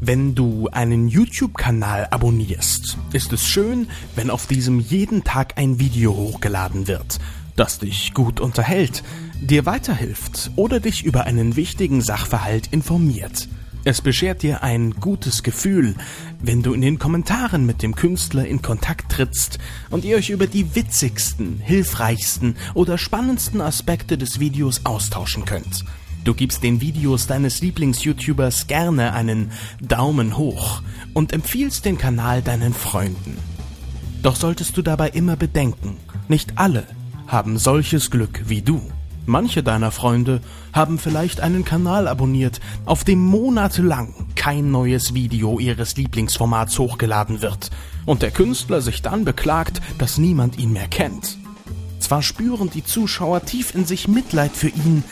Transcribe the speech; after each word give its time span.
Wenn 0.00 0.36
du 0.36 0.68
einen 0.68 1.08
YouTube-Kanal 1.08 2.06
abonnierst, 2.12 2.96
ist 3.12 3.32
es 3.32 3.48
schön, 3.48 3.88
wenn 4.14 4.30
auf 4.30 4.46
diesem 4.46 4.78
jeden 4.78 5.24
Tag 5.24 5.54
ein 5.58 5.80
Video 5.80 6.14
hochgeladen 6.14 6.86
wird, 6.86 7.18
das 7.56 7.80
dich 7.80 8.14
gut 8.14 8.38
unterhält, 8.38 9.02
dir 9.40 9.66
weiterhilft 9.66 10.52
oder 10.54 10.78
dich 10.78 11.04
über 11.04 11.24
einen 11.24 11.56
wichtigen 11.56 12.00
Sachverhalt 12.00 12.68
informiert. 12.68 13.48
Es 13.82 14.00
beschert 14.00 14.44
dir 14.44 14.62
ein 14.62 14.92
gutes 14.92 15.42
Gefühl, 15.42 15.96
wenn 16.40 16.62
du 16.62 16.74
in 16.74 16.80
den 16.80 17.00
Kommentaren 17.00 17.66
mit 17.66 17.82
dem 17.82 17.96
Künstler 17.96 18.46
in 18.46 18.62
Kontakt 18.62 19.10
trittst 19.10 19.58
und 19.90 20.04
ihr 20.04 20.16
euch 20.16 20.30
über 20.30 20.46
die 20.46 20.76
witzigsten, 20.76 21.58
hilfreichsten 21.58 22.56
oder 22.74 22.98
spannendsten 22.98 23.60
Aspekte 23.60 24.16
des 24.16 24.38
Videos 24.38 24.82
austauschen 24.84 25.44
könnt. 25.44 25.84
Du 26.28 26.34
gibst 26.34 26.62
den 26.62 26.82
Videos 26.82 27.26
deines 27.26 27.62
Lieblings-YouTubers 27.62 28.66
gerne 28.66 29.14
einen 29.14 29.50
Daumen 29.80 30.36
hoch 30.36 30.82
und 31.14 31.32
empfiehlst 31.32 31.86
den 31.86 31.96
Kanal 31.96 32.42
deinen 32.42 32.74
Freunden. 32.74 33.38
Doch 34.22 34.36
solltest 34.36 34.76
du 34.76 34.82
dabei 34.82 35.08
immer 35.08 35.36
bedenken, 35.36 35.96
nicht 36.28 36.58
alle 36.58 36.84
haben 37.26 37.56
solches 37.56 38.10
Glück 38.10 38.42
wie 38.46 38.60
du. 38.60 38.82
Manche 39.24 39.62
deiner 39.62 39.90
Freunde 39.90 40.42
haben 40.74 40.98
vielleicht 40.98 41.40
einen 41.40 41.64
Kanal 41.64 42.06
abonniert, 42.06 42.60
auf 42.84 43.04
dem 43.04 43.24
monatelang 43.24 44.26
kein 44.34 44.70
neues 44.70 45.14
Video 45.14 45.58
ihres 45.58 45.96
Lieblingsformats 45.96 46.78
hochgeladen 46.78 47.40
wird 47.40 47.70
und 48.04 48.20
der 48.20 48.32
Künstler 48.32 48.82
sich 48.82 49.00
dann 49.00 49.24
beklagt, 49.24 49.80
dass 49.96 50.18
niemand 50.18 50.58
ihn 50.58 50.74
mehr 50.74 50.88
kennt. 50.88 51.38
Zwar 52.00 52.22
spüren 52.22 52.70
die 52.70 52.84
Zuschauer 52.84 53.44
tief 53.44 53.74
in 53.74 53.84
sich 53.84 54.08
Mitleid 54.08 54.52
für 54.52 54.68
ihn, 54.68 55.04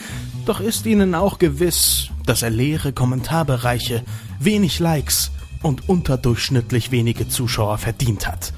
doch 0.47 0.59
ist 0.59 0.85
ihnen 0.85 1.15
auch 1.15 1.39
gewiss, 1.39 2.09
dass 2.25 2.41
er 2.41 2.49
leere 2.49 2.93
Kommentarbereiche, 2.93 4.03
wenig 4.39 4.79
Likes 4.79 5.31
und 5.61 5.89
unterdurchschnittlich 5.89 6.91
wenige 6.91 7.27
Zuschauer 7.27 7.77
verdient 7.77 8.27
hat. 8.27 8.53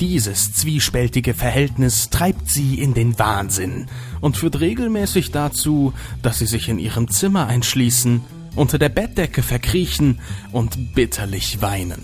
Dieses 0.00 0.52
zwiespältige 0.52 1.34
Verhältnis 1.34 2.10
treibt 2.10 2.50
sie 2.50 2.80
in 2.80 2.94
den 2.94 3.18
Wahnsinn 3.18 3.86
und 4.20 4.36
führt 4.36 4.60
regelmäßig 4.60 5.30
dazu, 5.30 5.92
dass 6.20 6.40
sie 6.40 6.46
sich 6.46 6.68
in 6.68 6.78
ihrem 6.78 7.08
Zimmer 7.08 7.46
einschließen, 7.46 8.20
unter 8.56 8.78
der 8.78 8.88
Bettdecke 8.88 9.42
verkriechen 9.42 10.18
und 10.52 10.94
bitterlich 10.94 11.62
weinen. 11.62 12.02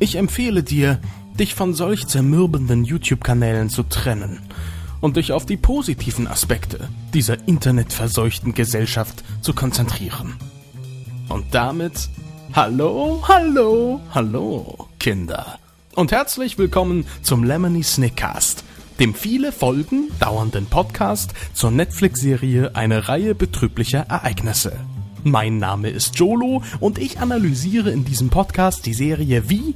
Ich 0.00 0.16
empfehle 0.16 0.62
dir, 0.62 1.00
dich 1.38 1.54
von 1.54 1.72
solch 1.72 2.08
zermürbenden 2.08 2.84
YouTube-Kanälen 2.84 3.70
zu 3.70 3.84
trennen 3.84 4.40
und 5.02 5.16
dich 5.16 5.32
auf 5.32 5.44
die 5.44 5.58
positiven 5.58 6.26
Aspekte 6.26 6.88
dieser 7.12 7.46
internetverseuchten 7.46 8.54
Gesellschaft 8.54 9.22
zu 9.42 9.52
konzentrieren. 9.52 10.36
Und 11.28 11.44
damit 11.50 12.08
hallo, 12.54 13.22
hallo, 13.28 14.00
hallo, 14.14 14.88
Kinder. 14.98 15.58
Und 15.94 16.12
herzlich 16.12 16.56
willkommen 16.56 17.04
zum 17.20 17.44
Lemony 17.44 17.82
Snickcast, 17.82 18.64
dem 19.00 19.14
viele 19.14 19.52
Folgen 19.52 20.08
dauernden 20.20 20.66
Podcast 20.66 21.34
zur 21.52 21.72
Netflix-Serie 21.72 22.74
Eine 22.74 23.08
Reihe 23.08 23.34
betrüblicher 23.34 24.06
Ereignisse. 24.08 24.78
Mein 25.24 25.58
Name 25.58 25.90
ist 25.90 26.18
Jolo 26.18 26.62
und 26.80 26.98
ich 26.98 27.18
analysiere 27.18 27.90
in 27.90 28.04
diesem 28.04 28.30
Podcast 28.30 28.86
die 28.86 28.94
Serie 28.94 29.48
wie 29.50 29.74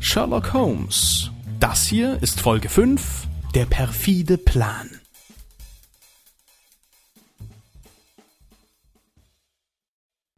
Sherlock 0.00 0.52
Holmes. 0.52 1.30
Das 1.58 1.86
hier 1.86 2.18
ist 2.22 2.40
Folge 2.40 2.68
5 2.68 3.27
der 3.54 3.66
perfide 3.66 4.38
Plan. 4.38 5.00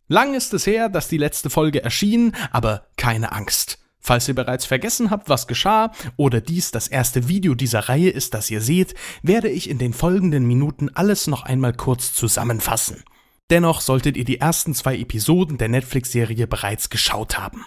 Lang 0.08 0.34
ist 0.34 0.52
es 0.54 0.66
her, 0.66 0.88
dass 0.88 1.08
die 1.08 1.18
letzte 1.18 1.50
Folge 1.50 1.84
erschien, 1.84 2.34
aber 2.50 2.86
keine 2.96 3.32
Angst. 3.32 3.78
Falls 4.00 4.26
ihr 4.26 4.34
bereits 4.34 4.64
vergessen 4.64 5.10
habt, 5.10 5.28
was 5.28 5.46
geschah, 5.46 5.92
oder 6.16 6.40
dies 6.40 6.70
das 6.70 6.88
erste 6.88 7.28
Video 7.28 7.54
dieser 7.54 7.88
Reihe 7.88 8.10
ist, 8.10 8.34
das 8.34 8.50
ihr 8.50 8.60
seht, 8.60 8.94
werde 9.22 9.50
ich 9.50 9.68
in 9.68 9.78
den 9.78 9.92
folgenden 9.92 10.46
Minuten 10.46 10.88
alles 10.88 11.26
noch 11.26 11.42
einmal 11.42 11.74
kurz 11.74 12.14
zusammenfassen. 12.14 13.04
Dennoch 13.50 13.80
solltet 13.80 14.16
ihr 14.16 14.24
die 14.24 14.40
ersten 14.40 14.74
zwei 14.74 14.96
Episoden 14.96 15.58
der 15.58 15.68
Netflix-Serie 15.68 16.46
bereits 16.46 16.90
geschaut 16.90 17.38
haben. 17.38 17.64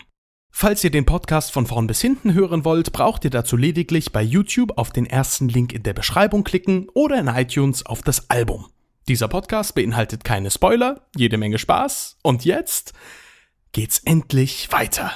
Falls 0.56 0.84
ihr 0.84 0.92
den 0.92 1.04
Podcast 1.04 1.52
von 1.52 1.66
vorn 1.66 1.88
bis 1.88 2.00
hinten 2.00 2.36
hören 2.36 2.64
wollt, 2.64 2.94
braucht 2.94 3.26
ihr 3.26 3.32
dazu 3.32 3.58
lediglich 3.58 4.14
bei 4.14 4.22
YouTube 4.22 4.78
auf 4.78 4.92
den 4.92 5.08
ersten 5.08 5.50
Link 5.50 5.74
in 5.74 5.82
der 5.82 5.94
Beschreibung 5.94 6.44
klicken 6.44 6.88
oder 6.94 7.20
in 7.20 7.28
iTunes 7.28 7.84
auf 7.88 8.04
das 8.04 8.30
Album. 8.30 8.68
Dieser 9.08 9.28
Podcast 9.28 9.74
beinhaltet 9.74 10.24
keine 10.24 10.52
Spoiler, 10.52 11.08
jede 11.18 11.38
Menge 11.38 11.58
Spaß 11.58 12.20
und 12.22 12.46
jetzt 12.46 12.94
geht's 13.72 13.98
endlich 14.06 14.72
weiter. 14.72 15.12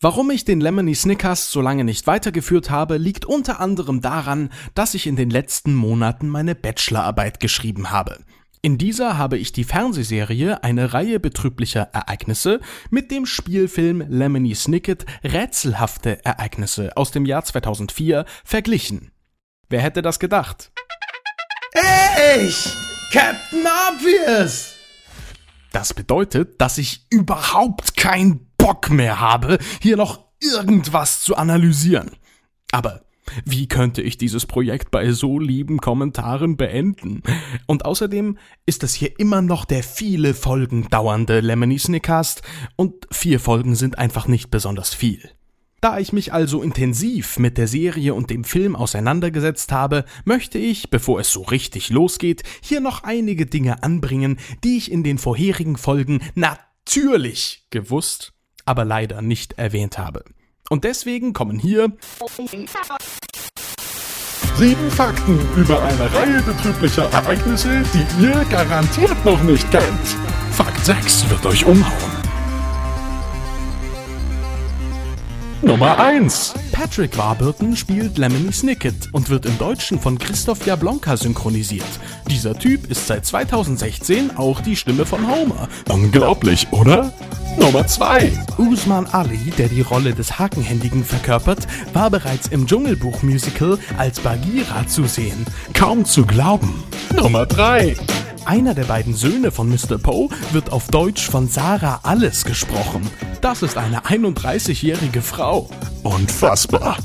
Warum 0.00 0.28
ich 0.32 0.44
den 0.44 0.60
Lemony 0.60 0.96
Snickers 0.96 1.52
so 1.52 1.60
lange 1.60 1.84
nicht 1.84 2.08
weitergeführt 2.08 2.68
habe, 2.68 2.98
liegt 2.98 3.24
unter 3.24 3.60
anderem 3.60 4.00
daran, 4.00 4.50
dass 4.74 4.94
ich 4.94 5.06
in 5.06 5.14
den 5.14 5.30
letzten 5.30 5.74
Monaten 5.76 6.28
meine 6.28 6.56
Bachelorarbeit 6.56 7.38
geschrieben 7.38 7.92
habe. 7.92 8.18
In 8.60 8.76
dieser 8.76 9.16
habe 9.16 9.38
ich 9.38 9.52
die 9.52 9.62
Fernsehserie 9.62 10.64
Eine 10.64 10.92
Reihe 10.92 11.20
betrüblicher 11.20 11.90
Ereignisse 11.92 12.60
mit 12.90 13.10
dem 13.10 13.24
Spielfilm 13.24 14.04
Lemony 14.08 14.54
Snicket 14.54 15.06
Rätselhafte 15.22 16.24
Ereignisse 16.24 16.96
aus 16.96 17.12
dem 17.12 17.24
Jahr 17.24 17.44
2004 17.44 18.24
verglichen. 18.44 19.12
Wer 19.68 19.80
hätte 19.80 20.02
das 20.02 20.18
gedacht? 20.18 20.72
Ich, 22.36 22.74
Captain 23.12 23.64
Obvious! 23.64 24.74
Das 25.72 25.94
bedeutet, 25.94 26.60
dass 26.60 26.78
ich 26.78 27.06
überhaupt 27.10 27.96
keinen 27.96 28.50
Bock 28.56 28.90
mehr 28.90 29.20
habe, 29.20 29.58
hier 29.80 29.96
noch 29.96 30.24
irgendwas 30.40 31.22
zu 31.22 31.36
analysieren. 31.36 32.16
Aber 32.72 33.02
wie 33.44 33.68
könnte 33.68 34.02
ich 34.02 34.18
dieses 34.18 34.46
Projekt 34.46 34.90
bei 34.90 35.12
so 35.12 35.38
lieben 35.38 35.78
Kommentaren 35.78 36.56
beenden? 36.56 37.22
Und 37.66 37.84
außerdem 37.84 38.38
ist 38.66 38.82
es 38.84 38.94
hier 38.94 39.18
immer 39.18 39.42
noch 39.42 39.64
der 39.64 39.82
viele 39.82 40.34
Folgen 40.34 40.88
dauernde 40.90 41.40
Lemony 41.40 41.78
Snickcast 41.78 42.42
und 42.76 43.06
vier 43.10 43.40
Folgen 43.40 43.74
sind 43.74 43.98
einfach 43.98 44.28
nicht 44.28 44.50
besonders 44.50 44.94
viel. 44.94 45.30
Da 45.80 46.00
ich 46.00 46.12
mich 46.12 46.32
also 46.32 46.60
intensiv 46.62 47.38
mit 47.38 47.56
der 47.56 47.68
Serie 47.68 48.12
und 48.14 48.30
dem 48.30 48.42
Film 48.42 48.74
auseinandergesetzt 48.74 49.70
habe, 49.70 50.04
möchte 50.24 50.58
ich, 50.58 50.90
bevor 50.90 51.20
es 51.20 51.30
so 51.30 51.42
richtig 51.42 51.90
losgeht, 51.90 52.42
hier 52.60 52.80
noch 52.80 53.04
einige 53.04 53.46
Dinge 53.46 53.84
anbringen, 53.84 54.38
die 54.64 54.76
ich 54.76 54.90
in 54.90 55.04
den 55.04 55.18
vorherigen 55.18 55.76
Folgen 55.76 56.20
natürlich 56.34 57.66
gewusst, 57.70 58.32
aber 58.64 58.84
leider 58.84 59.22
nicht 59.22 59.52
erwähnt 59.52 59.98
habe. 59.98 60.24
Und 60.70 60.84
deswegen 60.84 61.32
kommen 61.32 61.58
hier 61.58 61.92
sieben 64.56 64.90
Fakten 64.90 65.38
über 65.56 65.82
eine 65.82 66.12
Reihe 66.12 66.42
betrüblicher 66.42 67.10
Ereignisse, 67.12 67.82
die 67.94 68.24
ihr 68.24 68.44
garantiert 68.50 69.24
noch 69.24 69.42
nicht 69.44 69.70
kennt. 69.70 70.16
Fakt 70.52 70.84
6 70.84 71.30
wird 71.30 71.46
euch 71.46 71.64
umhauen. 71.64 72.18
Nummer 75.62 75.98
1. 75.98 76.54
Patrick 76.72 77.16
Warburton 77.18 77.76
spielt 77.76 78.18
Lemony 78.18 78.52
Snicket 78.52 79.12
und 79.12 79.28
wird 79.28 79.46
im 79.46 79.58
Deutschen 79.58 80.00
von 80.00 80.18
Christoph 80.18 80.66
Jablonka 80.66 81.16
synchronisiert. 81.16 81.84
Dieser 82.30 82.58
Typ 82.58 82.90
ist 82.90 83.06
seit 83.06 83.26
2016 83.26 84.36
auch 84.36 84.60
die 84.60 84.76
Stimme 84.76 85.04
von 85.04 85.28
Homer. 85.28 85.68
Unglaublich, 85.88 86.68
oder? 86.72 87.12
Nummer 87.60 87.86
2. 87.86 88.32
Usman 88.56 89.06
Ali, 89.06 89.52
der 89.58 89.68
die 89.68 89.82
Rolle 89.82 90.14
des 90.14 90.38
Hakenhändigen 90.38 91.04
verkörpert, 91.04 91.66
war 91.92 92.10
bereits 92.10 92.48
im 92.48 92.66
Dschungelbuch-Musical 92.66 93.78
als 93.96 94.20
Bagheera 94.20 94.86
zu 94.86 95.04
sehen. 95.04 95.44
Kaum 95.74 96.04
zu 96.04 96.24
glauben. 96.24 96.82
Nummer 97.14 97.46
3. 97.46 97.96
Einer 98.44 98.74
der 98.74 98.84
beiden 98.84 99.14
Söhne 99.14 99.50
von 99.50 99.68
Mr. 99.68 99.98
Poe 99.98 100.28
wird 100.52 100.72
auf 100.72 100.86
Deutsch 100.88 101.28
von 101.28 101.48
Sarah 101.48 102.00
Alles 102.04 102.44
gesprochen. 102.44 103.02
Das 103.40 103.62
ist 103.62 103.76
eine 103.76 104.00
31-jährige 104.06 105.20
Frau. 105.20 105.68
Unfassbar. 106.02 106.96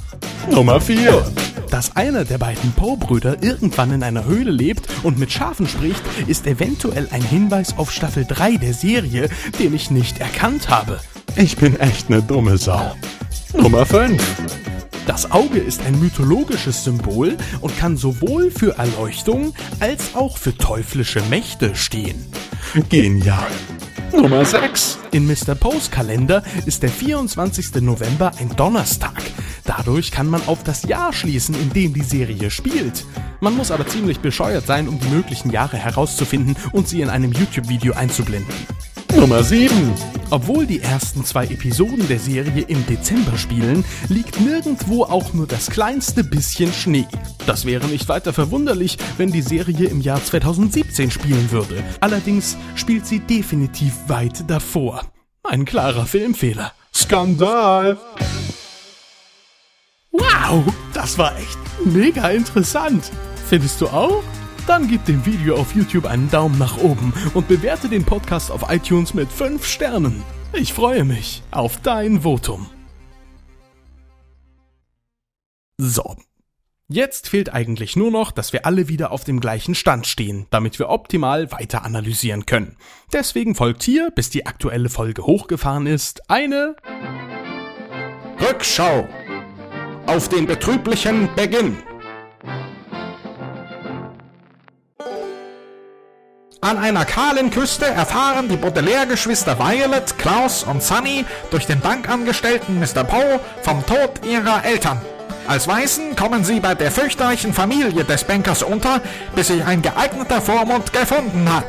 Nummer 0.50 0.80
4. 0.80 1.26
Dass 1.74 1.96
einer 1.96 2.24
der 2.24 2.38
beiden 2.38 2.72
Poe-Brüder 2.74 3.42
irgendwann 3.42 3.92
in 3.92 4.04
einer 4.04 4.26
Höhle 4.26 4.52
lebt 4.52 4.88
und 5.02 5.18
mit 5.18 5.32
Schafen 5.32 5.68
spricht, 5.68 6.04
ist 6.28 6.46
eventuell 6.46 7.08
ein 7.10 7.24
Hinweis 7.24 7.80
auf 7.80 7.92
Staffel 7.92 8.26
3 8.28 8.58
der 8.58 8.76
Serie, 8.76 9.28
den 9.58 9.74
ich 9.74 9.90
nicht 9.90 10.20
erkannt 10.20 10.70
habe. 10.70 11.00
Ich 11.36 11.58
bin 11.58 11.80
echt 11.80 12.12
eine 12.12 12.22
dumme 12.22 12.60
Sau. 12.60 12.96
Nummer 13.60 13.88
5. 13.88 14.22
Das 15.08 15.32
Auge 15.32 15.58
ist 15.58 15.82
ein 15.84 16.00
mythologisches 16.00 16.84
Symbol 16.84 17.38
und 17.60 17.76
kann 17.76 17.98
sowohl 17.98 18.52
für 18.52 18.78
Erleuchtung 18.78 19.56
als 19.80 20.14
auch 20.14 20.38
für 20.38 20.56
teuflische 20.56 21.24
Mächte 21.24 21.76
stehen. 21.76 22.24
Genial. 22.90 23.50
Nummer 24.16 24.46
6. 24.46 25.00
In 25.12 25.26
Mr. 25.26 25.56
Poes 25.56 25.90
Kalender 25.90 26.44
ist 26.68 26.84
der 26.84 26.90
24. 26.90 27.82
November 27.82 28.32
ein 28.40 28.56
Donnerstag. 28.56 29.22
Dadurch 29.66 30.12
kann 30.12 30.28
man 30.28 30.46
auf 30.48 30.64
das 30.64 30.84
Jahr 30.84 31.12
schließen, 31.12 31.56
in 31.56 31.74
dem 31.74 31.94
die 31.94 32.04
Serie 32.04 32.52
spielt. 32.52 33.06
Man 33.42 33.58
muss 33.58 33.72
aber 33.72 33.88
ziemlich 33.88 34.20
bescheuert 34.20 34.68
sein, 34.68 34.88
um 34.88 35.00
die 35.00 35.08
möglichen 35.08 35.50
Jahre 35.50 35.78
herauszufinden 35.78 36.56
und 36.72 36.88
sie 36.88 37.02
in 37.02 37.10
einem 37.10 37.32
YouTube-Video 37.32 37.94
einzublenden. 37.94 38.54
Nummer 39.16 39.44
7. 39.44 39.94
Obwohl 40.32 40.66
die 40.66 40.82
ersten 40.82 41.24
zwei 41.24 41.46
Episoden 41.46 42.08
der 42.08 42.20
Serie 42.20 42.64
im 42.68 42.86
Dezember 42.88 43.38
spielen, 43.38 43.86
liegt 44.10 44.40
nirgendwo 44.40 45.04
auch 45.04 45.34
nur 45.34 45.46
das 45.48 45.68
kleinste 45.70 46.24
bisschen 46.24 46.74
Schnee. 46.74 47.08
Das 47.46 47.66
wäre 47.66 47.88
nicht 47.88 48.10
weiter 48.10 48.34
verwunderlich, 48.34 48.98
wenn 49.18 49.32
die 49.32 49.42
Serie 49.42 49.88
im 49.88 50.02
Jahr 50.02 50.24
2017 50.24 51.12
spielen 51.12 51.52
würde. 51.52 51.84
Allerdings 52.00 52.58
spielt 52.76 53.06
sie 53.06 53.20
definitiv 53.20 53.94
weit 54.08 54.50
davor. 54.50 55.04
Ein 55.44 55.66
klarer 55.66 56.06
Filmfehler. 56.06 56.74
Skandal! 56.94 57.98
Wow, 60.12 60.64
das 60.94 61.18
war 61.18 61.38
echt 61.38 61.60
mega 61.86 62.30
interessant. 62.30 63.12
Findest 63.48 63.82
du 63.82 63.88
auch? 63.88 64.24
Dann 64.68 64.88
gib 64.88 65.04
dem 65.06 65.26
Video 65.26 65.56
auf 65.56 65.76
YouTube 65.76 66.06
einen 66.06 66.32
Daumen 66.32 66.58
nach 66.58 66.78
oben 66.78 67.14
und 67.34 67.50
bewerte 67.50 67.90
den 67.90 68.06
Podcast 68.06 68.50
auf 68.50 68.72
iTunes 68.72 69.14
mit 69.14 69.30
5 69.30 69.66
Sternen. 69.66 70.24
Ich 70.54 70.72
freue 70.72 71.04
mich 71.04 71.44
auf 71.52 71.82
dein 71.82 72.22
Votum. 72.22 72.68
So. 75.78 76.16
Jetzt 76.88 77.30
fehlt 77.30 77.52
eigentlich 77.52 77.96
nur 77.96 78.12
noch, 78.12 78.32
dass 78.32 78.54
wir 78.54 78.66
alle 78.66 78.88
wieder 78.88 79.12
auf 79.12 79.24
dem 79.24 79.40
gleichen 79.40 79.74
Stand 79.74 80.06
stehen, 80.06 80.48
damit 80.50 80.80
wir 80.80 80.90
optimal 80.90 81.52
weiter 81.52 81.84
analysieren 81.84 82.46
können. 82.46 82.78
Deswegen 83.12 83.56
folgt 83.56 83.84
hier, 83.84 84.12
bis 84.12 84.30
die 84.30 84.46
aktuelle 84.46 84.90
Folge 84.90 85.26
hochgefahren 85.26 85.88
ist, 85.88 86.30
eine 86.30 86.76
Rückschau 88.40 89.08
auf 90.06 90.30
den 90.30 90.46
betrüblichen 90.46 91.30
Beginn. 91.36 91.78
An 96.64 96.78
einer 96.78 97.04
kahlen 97.04 97.50
Küste 97.50 97.86
erfahren 97.86 98.48
die 98.48 98.56
Baudelaire-Geschwister 98.56 99.60
Violet, 99.60 100.18
Klaus 100.18 100.64
und 100.64 100.82
Sunny 100.82 101.26
durch 101.52 101.66
den 101.66 101.82
Bankangestellten 101.82 102.80
Mr. 102.80 103.04
Poe 103.04 103.42
vom 103.64 103.86
Tod 103.86 104.26
ihrer 104.26 104.64
Eltern. 104.64 105.02
Als 105.46 105.68
Weißen 105.68 106.16
kommen 106.16 106.46
sie 106.46 106.62
bei 106.62 106.74
der 106.74 106.90
fürchterlichen 106.90 107.54
Familie 107.54 108.06
des 108.06 108.24
Bankers 108.24 108.64
unter, 108.64 109.02
bis 109.36 109.48
sich 109.48 109.62
ein 109.66 109.82
geeigneter 109.82 110.40
Vormund 110.40 110.94
gefunden 110.94 111.54
hat. 111.54 111.68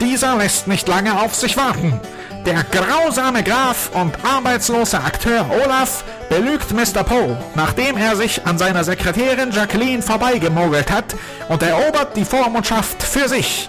Dieser 0.00 0.34
lässt 0.34 0.66
nicht 0.66 0.88
lange 0.88 1.20
auf 1.20 1.36
sich 1.36 1.56
warten. 1.56 2.00
Der 2.46 2.64
grausame 2.64 3.44
Graf 3.44 3.90
und 3.94 4.12
arbeitslose 4.24 4.98
Akteur 4.98 5.46
Olaf 5.64 6.02
belügt 6.28 6.72
Mr. 6.72 7.04
Poe, 7.04 7.38
nachdem 7.54 7.96
er 7.96 8.16
sich 8.16 8.44
an 8.44 8.58
seiner 8.58 8.82
Sekretärin 8.82 9.52
Jacqueline 9.52 10.02
vorbeigemogelt 10.02 10.90
hat 10.90 11.14
und 11.48 11.62
erobert 11.62 12.16
die 12.16 12.24
Vormundschaft 12.24 13.00
für 13.04 13.28
sich. 13.28 13.68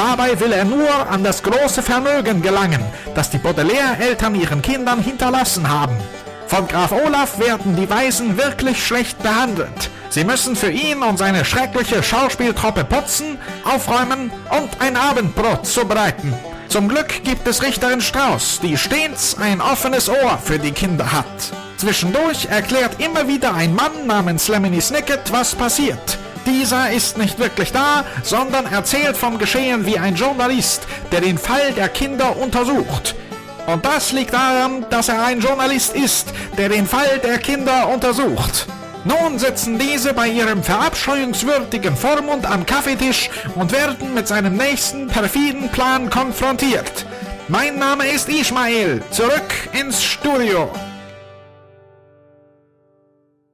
Dabei 0.00 0.40
will 0.40 0.52
er 0.52 0.64
nur 0.64 1.10
an 1.10 1.22
das 1.22 1.42
große 1.42 1.82
Vermögen 1.82 2.40
gelangen, 2.40 2.82
das 3.14 3.28
die 3.28 3.36
Baudelaire-Eltern 3.36 4.34
ihren 4.34 4.62
Kindern 4.62 5.02
hinterlassen 5.02 5.68
haben. 5.68 5.94
Von 6.46 6.66
Graf 6.66 6.90
Olaf 6.90 7.38
werden 7.38 7.76
die 7.76 7.90
Weisen 7.90 8.38
wirklich 8.38 8.82
schlecht 8.82 9.22
behandelt. 9.22 9.90
Sie 10.08 10.24
müssen 10.24 10.56
für 10.56 10.70
ihn 10.70 11.02
und 11.02 11.18
seine 11.18 11.44
schreckliche 11.44 12.02
Schauspieltruppe 12.02 12.84
putzen, 12.84 13.36
aufräumen 13.62 14.32
und 14.58 14.70
ein 14.80 14.96
Abendbrot 14.96 15.66
zubereiten. 15.66 16.32
Zum 16.68 16.88
Glück 16.88 17.22
gibt 17.22 17.46
es 17.46 17.62
Richterin 17.62 18.00
Strauß, 18.00 18.60
die 18.62 18.78
stets 18.78 19.36
ein 19.38 19.60
offenes 19.60 20.08
Ohr 20.08 20.38
für 20.42 20.58
die 20.58 20.72
Kinder 20.72 21.12
hat. 21.12 21.26
Zwischendurch 21.76 22.46
erklärt 22.46 23.02
immer 23.02 23.28
wieder 23.28 23.52
ein 23.52 23.74
Mann 23.74 24.06
namens 24.06 24.48
Lemony 24.48 24.80
Snicket, 24.80 25.30
was 25.30 25.54
passiert. 25.54 26.18
Dieser 26.46 26.90
ist 26.90 27.18
nicht 27.18 27.38
wirklich 27.38 27.72
da, 27.72 28.04
sondern 28.22 28.66
erzählt 28.66 29.16
vom 29.16 29.38
Geschehen 29.38 29.86
wie 29.86 29.98
ein 29.98 30.14
Journalist, 30.14 30.82
der 31.12 31.20
den 31.20 31.38
Fall 31.38 31.72
der 31.72 31.88
Kinder 31.88 32.36
untersucht. 32.36 33.14
Und 33.66 33.84
das 33.84 34.12
liegt 34.12 34.32
daran, 34.32 34.86
dass 34.90 35.08
er 35.08 35.24
ein 35.24 35.40
Journalist 35.40 35.94
ist, 35.94 36.32
der 36.56 36.68
den 36.68 36.86
Fall 36.86 37.20
der 37.22 37.38
Kinder 37.38 37.88
untersucht. 37.88 38.66
Nun 39.04 39.38
sitzen 39.38 39.78
diese 39.78 40.12
bei 40.12 40.28
ihrem 40.28 40.62
verabscheuungswürdigen 40.62 41.96
Vormund 41.96 42.44
am 42.44 42.66
Kaffeetisch 42.66 43.30
und 43.54 43.72
werden 43.72 44.12
mit 44.12 44.28
seinem 44.28 44.56
nächsten 44.56 45.06
perfiden 45.06 45.70
Plan 45.70 46.10
konfrontiert. 46.10 47.06
Mein 47.48 47.78
Name 47.78 48.06
ist 48.08 48.28
Ismail. 48.28 49.02
Zurück 49.10 49.68
ins 49.72 50.02
Studio. 50.02 50.70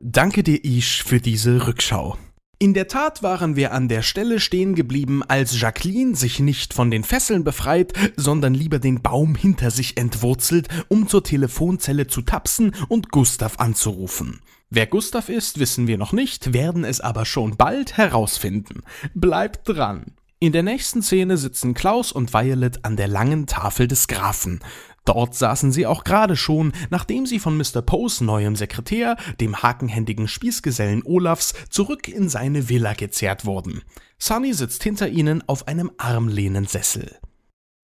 Danke 0.00 0.42
dir, 0.42 0.64
Ish, 0.64 1.04
für 1.04 1.20
diese 1.20 1.66
Rückschau. 1.66 2.16
In 2.58 2.72
der 2.72 2.88
Tat 2.88 3.22
waren 3.22 3.54
wir 3.54 3.72
an 3.72 3.86
der 3.86 4.00
Stelle 4.00 4.40
stehen 4.40 4.74
geblieben, 4.74 5.22
als 5.22 5.60
Jacqueline 5.60 6.16
sich 6.16 6.40
nicht 6.40 6.72
von 6.72 6.90
den 6.90 7.04
Fesseln 7.04 7.44
befreit, 7.44 7.92
sondern 8.16 8.54
lieber 8.54 8.78
den 8.78 9.02
Baum 9.02 9.34
hinter 9.34 9.70
sich 9.70 9.98
entwurzelt, 9.98 10.68
um 10.88 11.06
zur 11.06 11.22
Telefonzelle 11.22 12.06
zu 12.06 12.22
tapsen 12.22 12.74
und 12.88 13.10
Gustav 13.10 13.60
anzurufen. 13.60 14.40
Wer 14.70 14.86
Gustav 14.86 15.28
ist, 15.28 15.58
wissen 15.58 15.86
wir 15.86 15.98
noch 15.98 16.14
nicht, 16.14 16.54
werden 16.54 16.84
es 16.84 17.02
aber 17.02 17.26
schon 17.26 17.58
bald 17.58 17.98
herausfinden. 17.98 18.84
Bleibt 19.14 19.68
dran! 19.68 20.14
In 20.38 20.52
der 20.52 20.62
nächsten 20.62 21.02
Szene 21.02 21.36
sitzen 21.36 21.74
Klaus 21.74 22.10
und 22.10 22.32
Violet 22.32 22.84
an 22.86 22.96
der 22.96 23.08
langen 23.08 23.46
Tafel 23.46 23.86
des 23.86 24.06
Grafen. 24.06 24.60
Dort 25.06 25.34
saßen 25.34 25.72
sie 25.72 25.86
auch 25.86 26.04
gerade 26.04 26.36
schon, 26.36 26.72
nachdem 26.90 27.24
sie 27.26 27.38
von 27.38 27.56
Mr. 27.56 27.80
Poes 27.80 28.20
neuem 28.20 28.56
Sekretär, 28.56 29.16
dem 29.40 29.62
hakenhändigen 29.62 30.28
Spießgesellen 30.28 31.02
Olafs, 31.04 31.54
zurück 31.70 32.08
in 32.08 32.28
seine 32.28 32.68
Villa 32.68 32.92
gezerrt 32.92 33.46
wurden. 33.46 33.82
Sunny 34.18 34.52
sitzt 34.52 34.82
hinter 34.82 35.08
ihnen 35.08 35.48
auf 35.48 35.68
einem 35.68 35.92
Armlehnensessel. 35.96 37.16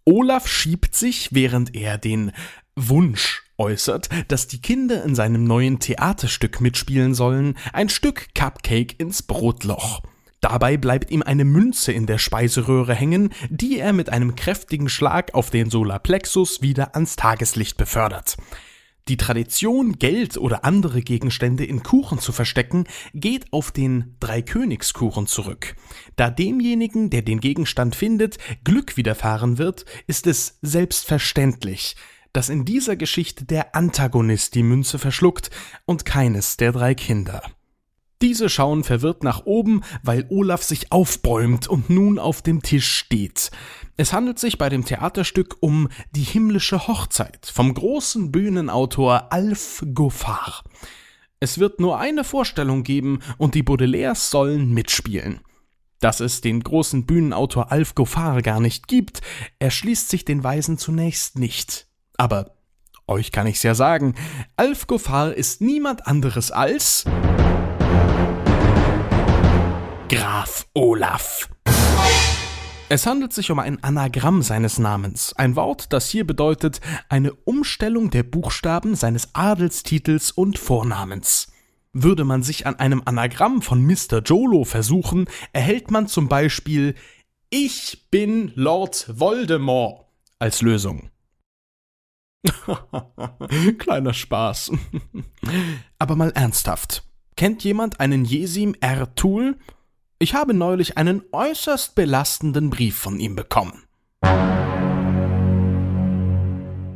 Olaf 0.05 0.49
schiebt 0.49 0.97
sich, 0.97 1.29
während 1.33 1.77
er 1.77 1.97
den 1.97 2.33
Wunsch 2.75 3.45
äußert, 3.57 4.09
dass 4.27 4.49
die 4.49 4.61
Kinder 4.61 5.05
in 5.05 5.15
seinem 5.15 5.45
neuen 5.45 5.79
Theaterstück 5.79 6.61
mitspielen 6.61 7.15
sollen, 7.15 7.57
ein 7.73 7.89
Stück 7.89 8.35
Cupcake 8.35 8.97
ins 8.99 9.23
Brotloch. 9.23 10.03
Dabei 10.43 10.77
bleibt 10.77 11.13
ihm 11.13 11.23
eine 11.23 11.45
Münze 11.45 11.93
in 11.93 12.07
der 12.07 12.19
Speiseröhre 12.19 12.95
hängen, 12.95 13.33
die 13.49 13.79
er 13.79 13.93
mit 13.93 14.11
einem 14.11 14.35
kräftigen 14.35 14.89
Schlag 14.89 15.35
auf 15.35 15.51
den 15.51 15.71
Solarplexus 15.71 16.61
wieder 16.61 16.95
ans 16.95 17.15
Tageslicht 17.15 17.77
befördert. 17.77 18.37
Die 19.09 19.17
Tradition, 19.17 19.99
Geld 19.99 20.37
oder 20.37 20.65
andere 20.65 21.01
Gegenstände 21.01 21.65
in 21.65 21.85
Kuchen 21.85 22.19
zu 22.19 22.33
verstecken, 22.33 22.85
geht 23.15 23.53
auf 23.53 23.71
den 23.71 24.17
Dreikönigskuchen 24.19 25.29
zurück. 25.29 25.77
Da 26.17 26.29
demjenigen, 26.29 27.09
der 27.11 27.23
den 27.23 27.41
Gegenstand 27.41 27.95
findet, 27.95 28.39
Glück 28.65 28.97
widerfahren 28.97 29.59
wird, 29.59 29.85
ist 30.09 30.27
es 30.27 30.59
selbstverständlich, 30.61 31.95
dass 32.33 32.49
in 32.49 32.65
dieser 32.65 32.97
Geschichte 32.97 33.45
der 33.45 33.77
Antagonist 33.77 34.57
die 34.57 34.65
Münze 34.65 34.99
verschluckt 34.99 35.51
und 35.85 36.05
keines 36.05 36.57
der 36.57 36.73
drei 36.73 36.95
Kinder. 36.95 37.43
Diese 38.23 38.49
schauen 38.49 38.85
verwirrt 38.85 39.25
nach 39.25 39.47
oben, 39.47 39.83
weil 40.05 40.27
Olaf 40.31 40.63
sich 40.63 40.93
aufbäumt 40.93 41.67
und 41.67 41.91
nun 41.91 42.21
auf 42.21 42.41
dem 42.41 42.63
Tisch 42.63 42.89
steht. 42.89 43.51
Es 43.97 44.13
handelt 44.13 44.39
sich 44.39 44.59
bei 44.59 44.69
dem 44.69 44.85
Theaterstück 44.85 45.57
um 45.59 45.89
Die 46.15 46.23
himmlische 46.23 46.87
Hochzeit 46.87 47.51
vom 47.53 47.75
großen 47.75 48.31
Bühnenautor 48.31 49.33
Alf 49.33 49.85
Goffard. 49.93 50.63
Es 51.41 51.59
wird 51.59 51.81
nur 51.81 51.99
eine 51.99 52.23
Vorstellung 52.23 52.85
geben 52.85 53.19
und 53.39 53.57
die 53.57 53.65
Baudelaires 53.65 54.31
sollen 54.31 54.73
mitspielen. 54.73 55.41
Dass 55.99 56.21
es 56.21 56.41
den 56.41 56.61
großen 56.61 57.07
Bühnenautor 57.07 57.73
Alf 57.73 57.97
Goffard 57.97 58.45
gar 58.45 58.61
nicht 58.61 58.87
gibt, 58.87 59.21
erschließt 59.59 60.09
sich 60.09 60.25
den 60.25 60.45
Weisen 60.45 60.79
zunächst 60.79 61.41
nicht. 61.41 61.89
Aber 62.17 62.55
euch 63.09 63.33
kann 63.33 63.49
ich's 63.49 63.65
ja 63.65 63.75
sagen, 63.75 64.15
Alf 64.55 64.87
Goffard 64.87 65.37
ist 65.37 65.61
niemand 65.61 66.07
anderes 66.07 66.53
als 66.53 67.05
Graf 70.13 70.67
Olaf. 70.75 71.49
Es 72.91 73.07
handelt 73.07 73.33
sich 73.33 73.51
um 73.51 73.59
ein 73.59 73.83
Anagramm 73.83 74.43
seines 74.43 74.79
Namens, 74.79 75.33
ein 75.39 75.57
Wort, 75.57 75.91
das 75.95 76.11
hier 76.11 76.27
bedeutet 76.27 76.83
eine 77.09 77.33
Umstellung 77.33 78.11
der 78.11 78.23
Buchstaben 78.23 78.95
seines 78.95 79.35
Adelstitels 79.35 80.31
und 80.31 80.59
Vornamens. 80.59 81.51
Würde 81.95 82.25
man 82.25 82.43
sich 82.43 82.67
an 82.67 82.79
einem 82.79 83.01
Anagramm 83.07 83.63
von 83.63 83.83
Mr. 83.87 84.21
Jolo 84.23 84.65
versuchen, 84.65 85.31
erhält 85.55 85.91
man 85.91 86.09
zum 86.09 86.29
Beispiel 86.29 86.95
Ich 87.49 88.09
bin 88.11 88.53
Lord 88.55 89.19
Voldemort 89.19 90.05
als 90.39 90.61
Lösung. 90.61 91.09
Kleiner 93.79 94.13
Spaß. 94.13 94.73
Aber 95.99 96.17
mal 96.17 96.33
ernsthaft. 96.33 97.03
Kennt 97.35 97.65
jemand 97.65 97.99
einen 97.99 98.27
Jesim 98.27 98.77
R. 98.79 99.15
Ich 100.23 100.35
habe 100.35 100.55
neulich 100.55 100.97
einen 100.99 101.25
äußerst 101.33 101.97
belastenden 101.97 102.71
Brief 102.71 102.97
von 102.97 103.19
ihm 103.19 103.35
bekommen. 103.35 103.83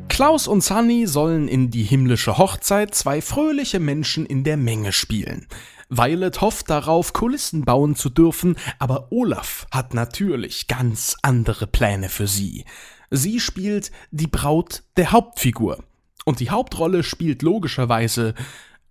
Klaus 0.07 0.47
und 0.47 0.61
Sunny 0.61 1.09
sollen 1.09 1.49
in 1.49 1.73
die 1.73 1.83
himmlische 1.83 2.39
Hochzeit 2.39 2.95
zwei 2.95 3.21
fröhliche 3.21 3.81
Menschen 3.81 4.27
in 4.27 4.45
der 4.45 4.57
Menge 4.57 4.93
spielen. 4.93 5.49
Violet 5.89 6.41
hofft 6.41 6.71
darauf, 6.71 7.15
Kulissen 7.15 7.65
bauen 7.65 7.97
zu 7.97 8.11
dürfen, 8.11 8.55
aber 8.79 9.11
Olaf 9.11 9.67
hat 9.73 9.93
natürlich 9.93 10.69
ganz 10.69 11.17
andere 11.23 11.67
Pläne 11.67 12.09
für 12.09 12.29
sie. 12.29 12.65
Sie 13.11 13.41
spielt 13.41 13.91
die 14.13 14.29
Braut 14.29 14.85
der 14.97 15.11
Hauptfigur. 15.11 15.83
Und 16.25 16.39
die 16.39 16.51
Hauptrolle 16.51 17.03
spielt 17.03 17.43
logischerweise 17.43 18.37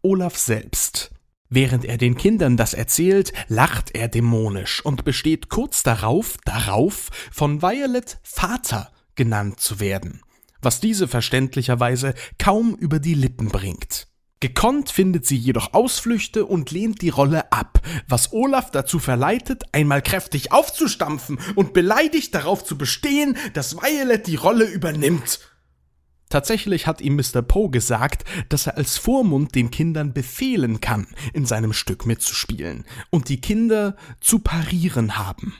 Olaf 0.01 0.35
selbst. 0.35 1.14
Während 1.49 1.85
er 1.85 1.97
den 1.97 2.17
Kindern 2.17 2.57
das 2.57 2.73
erzählt, 2.73 3.31
lacht 3.47 3.95
er 3.95 4.07
dämonisch 4.07 4.83
und 4.83 5.05
besteht 5.05 5.49
kurz 5.49 5.83
darauf, 5.83 6.37
darauf, 6.43 7.09
von 7.31 7.61
Violet 7.61 8.17
Vater 8.23 8.91
genannt 9.15 9.59
zu 9.59 9.79
werden, 9.79 10.21
was 10.61 10.79
diese 10.79 11.07
verständlicherweise 11.07 12.15
kaum 12.39 12.75
über 12.75 12.99
die 12.99 13.13
Lippen 13.13 13.49
bringt. 13.49 14.07
Gekonnt 14.41 14.89
findet 14.89 15.25
sie 15.25 15.37
jedoch 15.37 15.73
Ausflüchte 15.73 16.45
und 16.45 16.69
lehnt 16.71 17.01
die 17.01 17.09
Rolle 17.09 17.51
ab, 17.51 17.81
was 18.07 18.33
Olaf 18.33 18.69
dazu 18.69 18.99
verleitet, 18.99 19.63
einmal 19.71 20.01
kräftig 20.01 20.51
aufzustampfen 20.51 21.39
und 21.55 21.73
beleidigt 21.73 22.35
darauf 22.35 22.63
zu 22.63 22.77
bestehen, 22.77 23.37
dass 23.53 23.77
Violet 23.77 24.27
die 24.27 24.35
Rolle 24.35 24.65
übernimmt. 24.65 25.39
Tatsächlich 26.29 26.87
hat 26.87 27.01
ihm 27.01 27.15
Mr. 27.15 27.41
Poe 27.41 27.69
gesagt, 27.69 28.25
dass 28.49 28.67
er 28.67 28.77
als 28.77 28.97
Vormund 28.97 29.55
den 29.55 29.71
Kindern 29.71 30.13
befehlen 30.13 30.81
kann, 30.81 31.07
in 31.33 31.45
seinem 31.45 31.73
Stück 31.73 32.05
mitzuspielen 32.05 32.85
und 33.09 33.29
die 33.29 33.41
Kinder 33.41 33.95
zu 34.19 34.39
parieren 34.39 35.17
haben. 35.17 35.53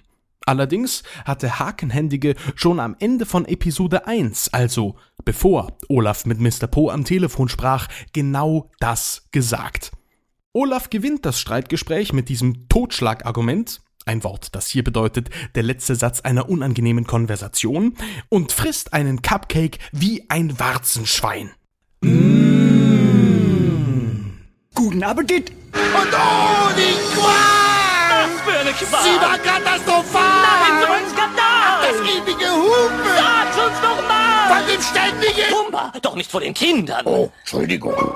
Allerdings 0.46 1.04
hatte 1.26 1.60
Hakenhändige 1.60 2.36
schon 2.56 2.80
am 2.80 2.96
Ende 3.00 3.26
von 3.26 3.46
Episode 3.46 4.06
1, 4.06 4.54
also 4.54 4.96
bevor 5.24 5.78
Olaf 5.90 6.26
mit 6.26 6.40
Mr. 6.40 6.68
Poe 6.68 6.94
am 6.94 7.04
Telefon 7.04 7.50
sprach, 7.50 7.88
genau 8.14 8.70
das 8.80 9.28
gesagt. 9.32 9.92
Olaf 10.54 10.90
gewinnt 10.90 11.26
das 11.26 11.40
Streitgespräch 11.40 12.14
mit 12.14 12.30
diesem 12.30 12.70
Totschlagargument, 12.70 13.82
ein 14.06 14.24
Wort, 14.24 14.56
das 14.56 14.68
hier 14.68 14.84
bedeutet 14.84 15.30
der 15.56 15.64
letzte 15.64 15.96
Satz 15.96 16.22
einer 16.22 16.48
unangenehmen 16.50 17.08
Konversation, 17.08 17.96
und 18.30 18.52
frisst 18.52 18.94
einen 18.94 19.22
Cupcake 19.22 19.80
wie 19.92 20.30
ein 20.30 20.60
Warzenschwein. 20.60 21.52
Mmh. 22.02 22.46
Guten 24.76 25.04
Appetit! 25.04 25.50
Und 25.50 26.14
oh, 26.14 26.70
die 26.78 26.96
Qual! 27.16 27.32
Was 28.12 28.42
für 28.42 28.60
eine 28.60 28.72
Qual! 28.74 29.04
Sie 29.04 29.20
war 29.22 29.38
katastrophal! 29.40 30.44
Nein, 30.44 30.82
so 30.82 30.88
ein 30.92 31.10
Skandal! 31.10 31.82
Das 31.82 31.98
ewige 32.02 32.52
Hupen! 32.52 33.06
Sag's 33.18 33.58
uns 33.58 33.82
doch 33.82 34.08
mal! 34.08 34.54
Von 34.54 34.68
dem 34.68 34.82
ständigen... 34.82 35.50
Pumba, 35.50 35.94
doch 36.02 36.16
nicht 36.16 36.30
vor 36.30 36.42
den 36.42 36.54
Kindern! 36.54 37.06
Oh, 37.06 37.32
Entschuldigung. 37.40 38.16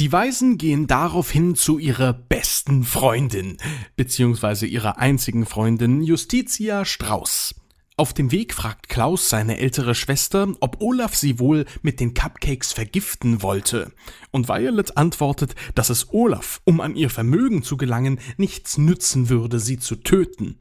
Die 0.00 0.12
Weisen 0.12 0.56
gehen 0.56 0.86
daraufhin 0.86 1.54
zu 1.56 1.78
ihrer 1.78 2.14
besten 2.14 2.84
Freundin, 2.84 3.58
beziehungsweise 3.96 4.64
ihrer 4.64 4.96
einzigen 4.96 5.44
Freundin 5.44 6.00
Justitia 6.00 6.86
Strauß. 6.86 7.54
Auf 7.98 8.14
dem 8.14 8.32
Weg 8.32 8.54
fragt 8.54 8.88
Klaus 8.88 9.28
seine 9.28 9.58
ältere 9.58 9.94
Schwester, 9.94 10.54
ob 10.60 10.80
Olaf 10.80 11.14
sie 11.14 11.38
wohl 11.38 11.66
mit 11.82 12.00
den 12.00 12.14
Cupcakes 12.14 12.72
vergiften 12.72 13.42
wollte. 13.42 13.92
Und 14.30 14.48
Violet 14.48 14.96
antwortet, 14.96 15.54
dass 15.74 15.90
es 15.90 16.14
Olaf, 16.14 16.62
um 16.64 16.80
an 16.80 16.96
ihr 16.96 17.10
Vermögen 17.10 17.62
zu 17.62 17.76
gelangen, 17.76 18.20
nichts 18.38 18.78
nützen 18.78 19.28
würde, 19.28 19.60
sie 19.60 19.78
zu 19.78 19.96
töten. 19.96 20.60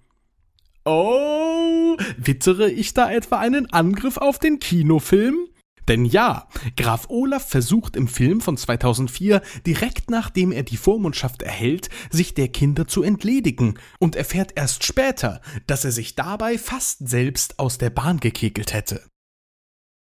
Oh, 0.83 1.95
wittere 2.17 2.69
ich 2.69 2.93
da 2.93 3.09
etwa 3.09 3.39
einen 3.39 3.71
Angriff 3.71 4.17
auf 4.17 4.37
den 4.37 4.59
Kinofilm? 4.59 5.48
Denn 5.89 6.05
ja, 6.05 6.47
Graf 6.77 7.07
Olaf 7.09 7.49
versucht 7.49 7.95
im 7.95 8.07
Film 8.07 8.41
von 8.41 8.55
2004 8.57 9.41
direkt 9.65 10.11
nachdem 10.11 10.51
er 10.51 10.61
die 10.61 10.77
Vormundschaft 10.77 11.41
erhält, 11.41 11.89
sich 12.11 12.35
der 12.35 12.47
Kinder 12.47 12.87
zu 12.87 13.01
entledigen 13.01 13.79
und 13.97 14.15
erfährt 14.15 14.51
erst 14.55 14.83
später, 14.83 15.41
dass 15.65 15.85
er 15.85 15.91
sich 15.91 16.13
dabei 16.13 16.59
fast 16.59 17.09
selbst 17.09 17.57
aus 17.57 17.79
der 17.79 17.89
Bahn 17.89 18.19
gekegelt 18.19 18.71
hätte. 18.71 19.01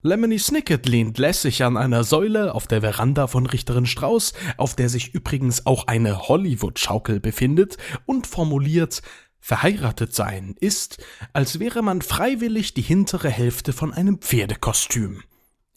Lemony 0.03 0.39
Snicket 0.39 0.85
lehnt 0.87 1.17
lässig 1.19 1.63
an 1.63 1.77
einer 1.77 2.03
Säule 2.03 2.53
auf 2.53 2.67
der 2.67 2.81
Veranda 2.81 3.27
von 3.27 3.45
Richterin 3.45 3.85
Strauß, 3.85 4.33
auf 4.57 4.75
der 4.75 4.89
sich 4.89 5.13
übrigens 5.13 5.65
auch 5.65 5.87
eine 5.87 6.27
Hollywood-Schaukel 6.27 7.21
befindet, 7.21 7.77
und 8.05 8.27
formuliert, 8.27 9.01
verheiratet 9.39 10.13
sein 10.13 10.55
ist, 10.59 11.01
als 11.31 11.59
wäre 11.59 11.81
man 11.81 12.01
freiwillig 12.01 12.73
die 12.73 12.81
hintere 12.81 13.29
Hälfte 13.29 13.71
von 13.71 13.93
einem 13.93 14.19
Pferdekostüm. 14.19 15.23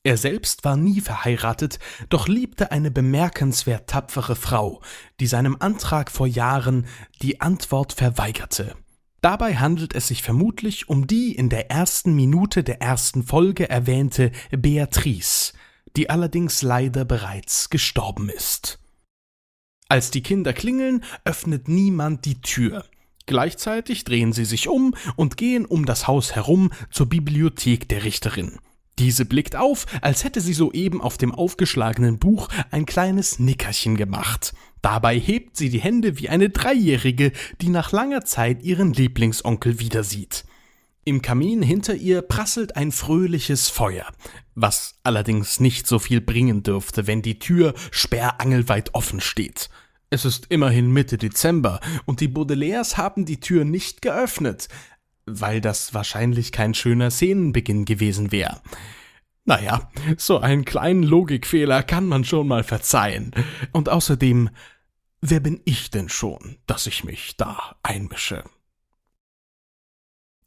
Er 0.03 0.17
selbst 0.17 0.65
war 0.65 0.77
nie 0.77 1.03
verheiratet, 1.03 1.79
doch 2.09 2.27
liebte 2.27 2.73
eine 2.73 2.91
bemerkenswert 2.91 3.91
tapfere 3.91 4.35
Frau, 4.35 4.81
die 5.21 5.27
seinem 5.27 5.57
Antrag 5.61 6.11
vor 6.11 6.27
Jahren 6.27 6.87
die 7.21 7.43
Antwort 7.43 7.93
verweigerte. 7.93 8.77
Dabei 9.21 9.57
handelt 9.57 9.95
es 9.95 10.09
sich 10.09 10.23
vermutlich 10.23 10.89
um 10.89 11.07
die 11.07 11.35
in 11.37 11.51
der 11.51 11.71
ersten 11.71 12.15
Minute 12.15 12.65
der 12.65 12.81
ersten 12.81 13.23
Folge 13.23 13.69
erwähnte 13.69 14.33
Beatrice, 14.51 15.53
die 15.97 16.09
allerdings 16.09 16.63
leider 16.63 17.05
bereits 17.05 17.69
gestorben 17.69 18.31
ist. 18.31 18.79
Als 19.89 20.11
die 20.11 20.23
Kinder 20.23 20.55
klingeln, 20.55 21.05
öffnet 21.25 21.69
niemand 21.69 22.25
die 22.25 22.41
Tür. 22.41 22.87
Gleichzeitig 23.27 24.05
drehen 24.05 24.33
sie 24.33 24.47
sich 24.47 24.69
um 24.69 24.95
und 25.17 25.37
gehen 25.37 25.67
um 25.67 25.85
das 25.85 26.07
Haus 26.07 26.35
herum 26.35 26.73
zur 26.91 27.07
Bibliothek 27.07 27.89
der 27.89 28.05
Richterin. 28.05 28.59
Diese 29.01 29.25
blickt 29.25 29.57
auf, 29.57 29.87
als 30.03 30.25
hätte 30.25 30.43
sie 30.43 30.53
soeben 30.53 31.01
auf 31.01 31.17
dem 31.17 31.35
aufgeschlagenen 31.35 32.19
Buch 32.19 32.49
ein 32.71 32.85
kleines 32.85 33.39
Nickerchen 33.39 33.97
gemacht. 33.97 34.53
Dabei 34.83 35.19
hebt 35.19 35.57
sie 35.57 35.71
die 35.71 35.81
Hände 35.81 36.19
wie 36.19 36.29
eine 36.29 36.51
Dreijährige, 36.51 37.33
die 37.63 37.71
nach 37.71 37.93
langer 37.93 38.27
Zeit 38.27 38.63
ihren 38.63 38.93
Lieblingsonkel 38.93 39.81
wieder 39.81 40.05
sieht. 40.05 40.45
Im 41.05 41.23
Kamin 41.23 41.63
hinter 41.63 41.95
ihr 41.95 42.21
prasselt 42.21 42.77
ein 42.77 42.93
fröhliches 42.93 43.71
Feuer, 43.71 44.05
was 44.55 44.97
allerdings 45.03 45.61
nicht 45.61 45.87
so 45.87 45.99
viel 45.99 46.21
bringen 46.21 46.63
dürfte, 46.63 47.07
wenn 47.07 47.23
die 47.23 47.39
Tür 47.39 47.73
sperrangelweit 47.91 48.95
offen 48.95 49.23
steht. 49.23 49.71
Es 50.11 50.27
ist 50.27 50.47
immerhin 50.51 50.91
Mitte 50.91 51.17
Dezember 51.17 51.81
und 52.05 52.21
die 52.21 52.29
Baudelaires 52.29 52.99
haben 52.99 53.25
die 53.25 53.41
Tür 53.41 53.65
nicht 53.65 54.03
geöffnet 54.03 54.69
weil 55.39 55.61
das 55.61 55.95
wahrscheinlich 55.95 56.53
kein 56.53 56.75
schöner 56.75 57.11
Szenenbeginn 57.11 57.85
gewesen 57.85 58.33
wäre. 58.33 58.61
Naja, 59.45 59.91
so 60.17 60.39
einen 60.39 60.65
kleinen 60.65 61.03
Logikfehler 61.03 61.83
kann 61.83 62.07
man 62.07 62.25
schon 62.25 62.49
mal 62.49 62.65
verzeihen. 62.65 63.33
Und 63.73 63.89
außerdem, 63.89 64.51
wer 65.21 65.41
bin 65.41 65.61
ich 65.65 65.91
denn 65.91 66.09
schon, 66.09 66.57
dass 66.67 66.87
ich 66.87 67.05
mich 67.05 67.37
da 67.37 67.77
einmische? 67.83 68.45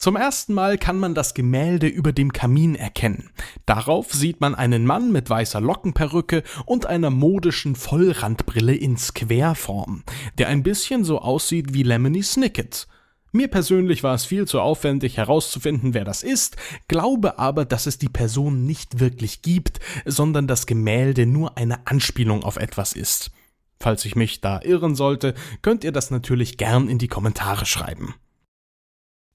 Zum 0.04 0.18
ersten 0.18 0.54
Mal 0.54 0.78
kann 0.78 1.00
man 1.00 1.16
das 1.16 1.34
Gemälde 1.34 1.88
über 1.88 2.12
dem 2.12 2.34
Kamin 2.34 2.76
erkennen. 2.76 3.30
Darauf 3.66 4.12
sieht 4.12 4.42
man 4.42 4.54
einen 4.54 4.86
Mann 4.86 5.14
mit 5.14 5.30
weißer 5.30 5.62
Lockenperücke 5.62 6.44
und 6.66 6.86
einer 6.86 7.10
modischen 7.10 7.76
Vollrandbrille 7.76 8.76
in 8.76 8.98
Squareform, 8.98 10.04
der 10.38 10.50
ein 10.50 10.62
bisschen 10.62 11.06
so 11.06 11.20
aussieht 11.20 11.74
wie 11.74 11.84
Lemony 11.84 12.22
Snicket. 12.22 12.88
Mir 13.36 13.48
persönlich 13.48 14.04
war 14.04 14.14
es 14.14 14.26
viel 14.26 14.48
zu 14.48 14.62
aufwendig 14.62 15.18
herauszufinden, 15.18 15.96
wer 15.96 16.06
das 16.06 16.22
ist, 16.22 16.56
glaube 16.88 17.40
aber, 17.40 17.66
dass 17.66 17.88
es 17.88 17.98
die 17.98 18.08
Person 18.08 18.68
nicht 18.68 19.00
wirklich 19.00 19.42
gibt, 19.42 19.80
sondern 20.06 20.46
das 20.46 20.68
Gemälde 20.68 21.26
nur 21.26 21.58
eine 21.58 21.88
Anspielung 21.88 22.44
auf 22.44 22.58
etwas 22.58 22.94
ist. 22.94 23.32
Falls 23.80 24.06
ich 24.06 24.16
mich 24.16 24.40
da 24.42 24.62
irren 24.62 24.94
sollte, 24.94 25.34
könnt 25.64 25.84
ihr 25.84 25.92
das 25.92 26.12
natürlich 26.12 26.58
gern 26.58 26.88
in 26.88 27.00
die 27.00 27.08
Kommentare 27.08 27.66
schreiben. 27.66 28.14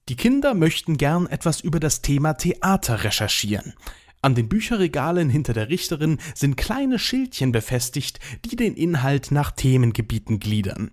Die 0.07 0.15
Kinder 0.15 0.53
möchten 0.53 0.95
gern 0.95 1.27
etwas 1.27 1.59
über 1.59 1.81
das 1.81 2.01
Thema 2.01 2.33
Theater 2.35 3.03
recherchieren. 3.03 3.73
An 4.21 4.33
den 4.33 4.47
Bücherregalen 4.47 5.29
hinter 5.29 5.51
der 5.51 5.67
Richterin 5.67 6.19
sind 6.33 6.55
kleine 6.55 6.99
Schildchen 6.99 7.51
befestigt, 7.51 8.19
die 8.45 8.55
den 8.55 8.75
Inhalt 8.75 9.31
nach 9.31 9.51
Themengebieten 9.51 10.39
gliedern. 10.39 10.91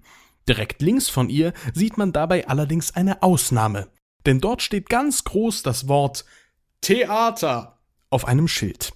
Direkt 0.49 0.83
links 0.83 1.09
von 1.09 1.29
ihr 1.29 1.53
sieht 1.75 1.99
man 1.99 2.13
dabei 2.13 2.47
allerdings 2.49 2.95
eine 2.95 3.23
Ausnahme, 3.23 3.89
denn 4.27 4.41
dort 4.41 4.63
steht 4.63 4.89
ganz 4.89 5.25
groß 5.25 5.63
das 5.63 5.89
Wort 5.89 6.25
Theater 6.81 7.79
auf 8.11 8.27
einem 8.27 8.49
Schild. 8.49 8.93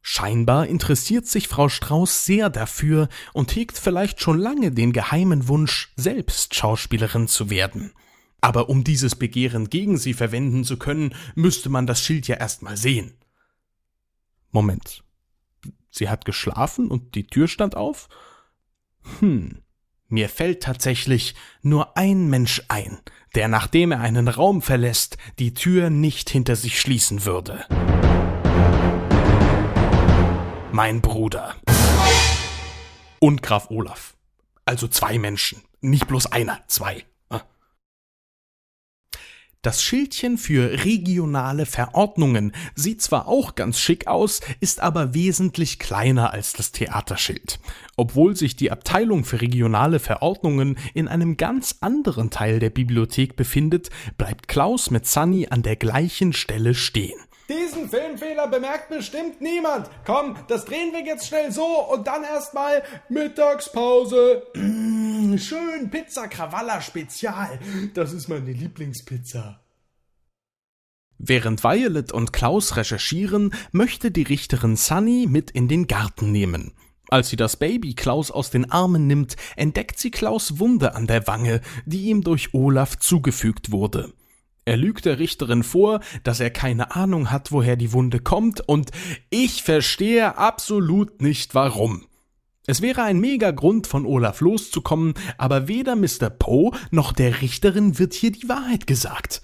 Scheinbar 0.00 0.66
interessiert 0.66 1.26
sich 1.26 1.48
Frau 1.48 1.68
Strauß 1.68 2.24
sehr 2.24 2.48
dafür 2.50 3.08
und 3.32 3.54
hegt 3.54 3.76
vielleicht 3.76 4.20
schon 4.20 4.38
lange 4.38 4.72
den 4.72 4.92
geheimen 4.92 5.48
Wunsch, 5.48 5.92
selbst 5.96 6.54
Schauspielerin 6.54 7.28
zu 7.28 7.50
werden. 7.50 7.92
Aber 8.40 8.68
um 8.68 8.84
dieses 8.84 9.16
Begehren 9.16 9.68
gegen 9.68 9.98
sie 9.98 10.14
verwenden 10.14 10.64
zu 10.64 10.78
können, 10.78 11.14
müsste 11.34 11.68
man 11.68 11.86
das 11.86 12.02
Schild 12.02 12.28
ja 12.28 12.36
erstmal 12.36 12.76
sehen. 12.76 13.18
Moment. 14.50 15.04
Sie 15.90 16.08
hat 16.08 16.24
geschlafen 16.24 16.88
und 16.88 17.14
die 17.14 17.26
Tür 17.26 17.48
stand 17.48 17.76
auf? 17.76 18.08
Hm. 19.20 19.62
Mir 20.10 20.30
fällt 20.30 20.62
tatsächlich 20.62 21.34
nur 21.60 21.98
ein 21.98 22.28
Mensch 22.28 22.62
ein, 22.68 22.98
der 23.34 23.46
nachdem 23.46 23.92
er 23.92 24.00
einen 24.00 24.28
Raum 24.28 24.62
verlässt, 24.62 25.18
die 25.38 25.52
Tür 25.52 25.90
nicht 25.90 26.30
hinter 26.30 26.56
sich 26.56 26.80
schließen 26.80 27.26
würde. 27.26 27.66
Mein 30.72 31.02
Bruder. 31.02 31.56
Und 33.18 33.42
Graf 33.42 33.70
Olaf. 33.70 34.16
Also 34.64 34.88
zwei 34.88 35.18
Menschen. 35.18 35.62
Nicht 35.82 36.08
bloß 36.08 36.32
einer, 36.32 36.60
zwei. 36.68 37.04
Das 39.62 39.82
Schildchen 39.82 40.38
für 40.38 40.84
regionale 40.84 41.66
Verordnungen 41.66 42.52
sieht 42.76 43.02
zwar 43.02 43.26
auch 43.26 43.56
ganz 43.56 43.80
schick 43.80 44.06
aus, 44.06 44.40
ist 44.60 44.78
aber 44.80 45.14
wesentlich 45.14 45.80
kleiner 45.80 46.32
als 46.32 46.52
das 46.52 46.70
Theaterschild. 46.70 47.58
Obwohl 47.96 48.36
sich 48.36 48.54
die 48.54 48.70
Abteilung 48.70 49.24
für 49.24 49.40
regionale 49.40 49.98
Verordnungen 49.98 50.78
in 50.94 51.08
einem 51.08 51.36
ganz 51.36 51.78
anderen 51.80 52.30
Teil 52.30 52.60
der 52.60 52.70
Bibliothek 52.70 53.34
befindet, 53.34 53.90
bleibt 54.16 54.46
Klaus 54.46 54.92
mit 54.92 55.08
Sunny 55.08 55.48
an 55.50 55.64
der 55.64 55.74
gleichen 55.74 56.32
Stelle 56.32 56.74
stehen. 56.74 57.18
Diesen 57.48 57.88
Filmfehler 57.88 58.46
bemerkt 58.46 58.90
bestimmt 58.90 59.40
niemand. 59.40 59.88
Komm, 60.04 60.36
das 60.48 60.66
drehen 60.66 60.92
wir 60.92 61.02
jetzt 61.02 61.26
schnell 61.26 61.50
so 61.50 61.64
und 61.90 62.06
dann 62.06 62.22
erstmal 62.22 62.82
Mittagspause. 63.08 64.42
Schön 64.54 65.88
Pizza 65.90 66.28
Cravalla 66.28 66.82
Spezial. 66.82 67.58
Das 67.94 68.12
ist 68.12 68.28
meine 68.28 68.52
Lieblingspizza. 68.52 69.60
Während 71.16 71.64
Violet 71.64 72.12
und 72.12 72.34
Klaus 72.34 72.76
recherchieren, 72.76 73.54
möchte 73.72 74.10
die 74.10 74.22
Richterin 74.24 74.76
Sunny 74.76 75.26
mit 75.26 75.50
in 75.50 75.68
den 75.68 75.86
Garten 75.86 76.30
nehmen. 76.30 76.74
Als 77.08 77.30
sie 77.30 77.36
das 77.36 77.56
Baby 77.56 77.94
Klaus 77.94 78.30
aus 78.30 78.50
den 78.50 78.70
Armen 78.70 79.06
nimmt, 79.06 79.36
entdeckt 79.56 79.98
sie 79.98 80.10
Klaus 80.10 80.58
Wunde 80.58 80.94
an 80.94 81.06
der 81.06 81.26
Wange, 81.26 81.62
die 81.86 82.10
ihm 82.10 82.22
durch 82.22 82.52
Olaf 82.52 82.98
zugefügt 82.98 83.72
wurde. 83.72 84.12
Er 84.68 84.76
lügt 84.76 85.06
der 85.06 85.18
Richterin 85.18 85.62
vor, 85.62 86.00
dass 86.24 86.40
er 86.40 86.50
keine 86.50 86.94
Ahnung 86.94 87.30
hat, 87.30 87.52
woher 87.52 87.74
die 87.74 87.94
Wunde 87.94 88.20
kommt, 88.20 88.60
und 88.68 88.90
ich 89.30 89.62
verstehe 89.62 90.36
absolut 90.36 91.22
nicht 91.22 91.54
warum. 91.54 92.04
Es 92.66 92.82
wäre 92.82 93.02
ein 93.02 93.18
mega 93.18 93.50
Grund, 93.50 93.86
von 93.86 94.04
Olaf 94.04 94.42
loszukommen, 94.42 95.14
aber 95.38 95.68
weder 95.68 95.96
Mr. 95.96 96.28
Poe 96.28 96.72
noch 96.90 97.12
der 97.14 97.40
Richterin 97.40 97.98
wird 97.98 98.12
hier 98.12 98.30
die 98.30 98.50
Wahrheit 98.50 98.86
gesagt. 98.86 99.40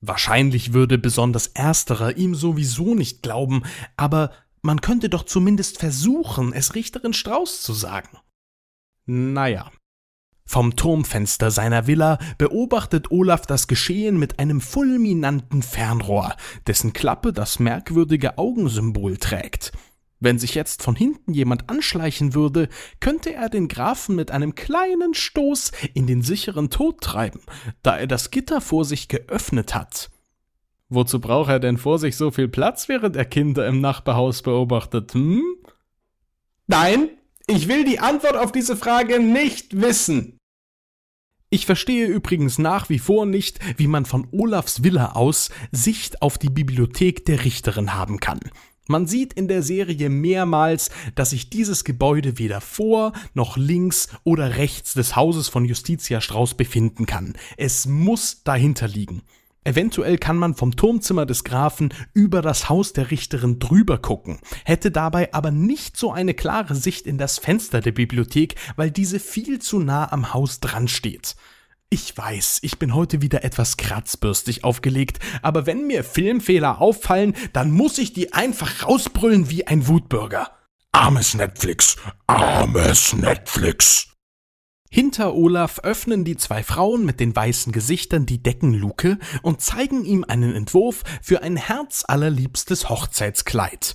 Wahrscheinlich 0.00 0.72
würde 0.72 0.98
besonders 0.98 1.48
ersterer 1.48 2.16
ihm 2.16 2.36
sowieso 2.36 2.94
nicht 2.94 3.24
glauben, 3.24 3.64
aber 3.96 4.30
man 4.62 4.80
könnte 4.80 5.08
doch 5.08 5.24
zumindest 5.24 5.80
versuchen, 5.80 6.52
es 6.52 6.76
Richterin 6.76 7.12
Strauß 7.12 7.60
zu 7.60 7.72
sagen. 7.72 8.18
Naja. 9.04 9.72
Vom 10.50 10.74
Turmfenster 10.74 11.52
seiner 11.52 11.86
Villa 11.86 12.18
beobachtet 12.36 13.12
Olaf 13.12 13.46
das 13.46 13.68
Geschehen 13.68 14.18
mit 14.18 14.40
einem 14.40 14.60
fulminanten 14.60 15.62
Fernrohr, 15.62 16.34
dessen 16.66 16.92
Klappe 16.92 17.32
das 17.32 17.60
merkwürdige 17.60 18.36
Augensymbol 18.36 19.16
trägt. 19.16 19.70
Wenn 20.18 20.40
sich 20.40 20.56
jetzt 20.56 20.82
von 20.82 20.96
hinten 20.96 21.34
jemand 21.34 21.70
anschleichen 21.70 22.34
würde, 22.34 22.68
könnte 22.98 23.32
er 23.32 23.48
den 23.48 23.68
Grafen 23.68 24.16
mit 24.16 24.32
einem 24.32 24.56
kleinen 24.56 25.14
Stoß 25.14 25.70
in 25.94 26.08
den 26.08 26.20
sicheren 26.20 26.68
Tod 26.68 27.00
treiben, 27.00 27.42
da 27.84 27.96
er 27.96 28.08
das 28.08 28.32
Gitter 28.32 28.60
vor 28.60 28.84
sich 28.84 29.06
geöffnet 29.06 29.76
hat. 29.76 30.10
Wozu 30.88 31.20
braucht 31.20 31.50
er 31.50 31.60
denn 31.60 31.78
vor 31.78 32.00
sich 32.00 32.16
so 32.16 32.32
viel 32.32 32.48
Platz, 32.48 32.88
während 32.88 33.14
er 33.14 33.24
Kinder 33.24 33.68
im 33.68 33.80
Nachbarhaus 33.80 34.42
beobachtet, 34.42 35.14
hm? 35.14 35.44
Nein, 36.66 37.08
ich 37.46 37.68
will 37.68 37.84
die 37.84 38.00
Antwort 38.00 38.34
auf 38.34 38.50
diese 38.50 38.76
Frage 38.76 39.20
nicht 39.20 39.80
wissen. 39.80 40.39
Ich 41.52 41.66
verstehe 41.66 42.06
übrigens 42.06 42.58
nach 42.58 42.90
wie 42.90 43.00
vor 43.00 43.26
nicht, 43.26 43.58
wie 43.76 43.88
man 43.88 44.04
von 44.04 44.28
Olafs 44.30 44.84
Villa 44.84 45.12
aus 45.12 45.50
Sicht 45.72 46.22
auf 46.22 46.38
die 46.38 46.48
Bibliothek 46.48 47.24
der 47.24 47.44
Richterin 47.44 47.92
haben 47.92 48.20
kann. 48.20 48.38
Man 48.86 49.08
sieht 49.08 49.32
in 49.32 49.48
der 49.48 49.64
Serie 49.64 50.10
mehrmals, 50.10 50.90
dass 51.16 51.30
sich 51.30 51.50
dieses 51.50 51.82
Gebäude 51.82 52.38
weder 52.38 52.60
vor 52.60 53.12
noch 53.34 53.56
links 53.56 54.10
oder 54.22 54.58
rechts 54.58 54.94
des 54.94 55.16
Hauses 55.16 55.48
von 55.48 55.64
Justitia 55.64 56.20
Strauß 56.20 56.54
befinden 56.54 57.06
kann. 57.06 57.34
Es 57.56 57.84
muss 57.84 58.44
dahinter 58.44 58.86
liegen. 58.86 59.22
Eventuell 59.62 60.16
kann 60.16 60.38
man 60.38 60.54
vom 60.54 60.74
Turmzimmer 60.74 61.26
des 61.26 61.44
Grafen 61.44 61.92
über 62.14 62.40
das 62.40 62.70
Haus 62.70 62.94
der 62.94 63.10
Richterin 63.10 63.58
drüber 63.58 63.98
gucken, 63.98 64.38
hätte 64.64 64.90
dabei 64.90 65.34
aber 65.34 65.50
nicht 65.50 65.98
so 65.98 66.12
eine 66.12 66.32
klare 66.32 66.74
Sicht 66.74 67.06
in 67.06 67.18
das 67.18 67.38
Fenster 67.38 67.80
der 67.80 67.92
Bibliothek, 67.92 68.54
weil 68.76 68.90
diese 68.90 69.20
viel 69.20 69.58
zu 69.58 69.78
nah 69.78 70.10
am 70.12 70.32
Haus 70.32 70.60
dran 70.60 70.88
steht. 70.88 71.36
Ich 71.90 72.16
weiß, 72.16 72.60
ich 72.62 72.78
bin 72.78 72.94
heute 72.94 73.20
wieder 73.20 73.44
etwas 73.44 73.76
kratzbürstig 73.76 74.64
aufgelegt, 74.64 75.18
aber 75.42 75.66
wenn 75.66 75.86
mir 75.86 76.04
Filmfehler 76.04 76.80
auffallen, 76.80 77.34
dann 77.52 77.70
muss 77.70 77.98
ich 77.98 78.12
die 78.12 78.32
einfach 78.32 78.86
rausbrüllen 78.86 79.50
wie 79.50 79.66
ein 79.66 79.88
Wutbürger. 79.88 80.52
Armes 80.92 81.34
Netflix, 81.34 81.96
armes 82.26 83.12
Netflix. 83.12 84.09
Hinter 84.92 85.34
Olaf 85.34 85.78
öffnen 85.84 86.24
die 86.24 86.36
zwei 86.36 86.64
Frauen 86.64 87.04
mit 87.04 87.20
den 87.20 87.34
weißen 87.34 87.72
Gesichtern 87.72 88.26
die 88.26 88.42
Deckenluke 88.42 89.18
und 89.42 89.60
zeigen 89.60 90.04
ihm 90.04 90.24
einen 90.26 90.52
Entwurf 90.52 91.04
für 91.22 91.42
ein 91.42 91.56
herzallerliebstes 91.56 92.88
Hochzeitskleid. 92.88 93.94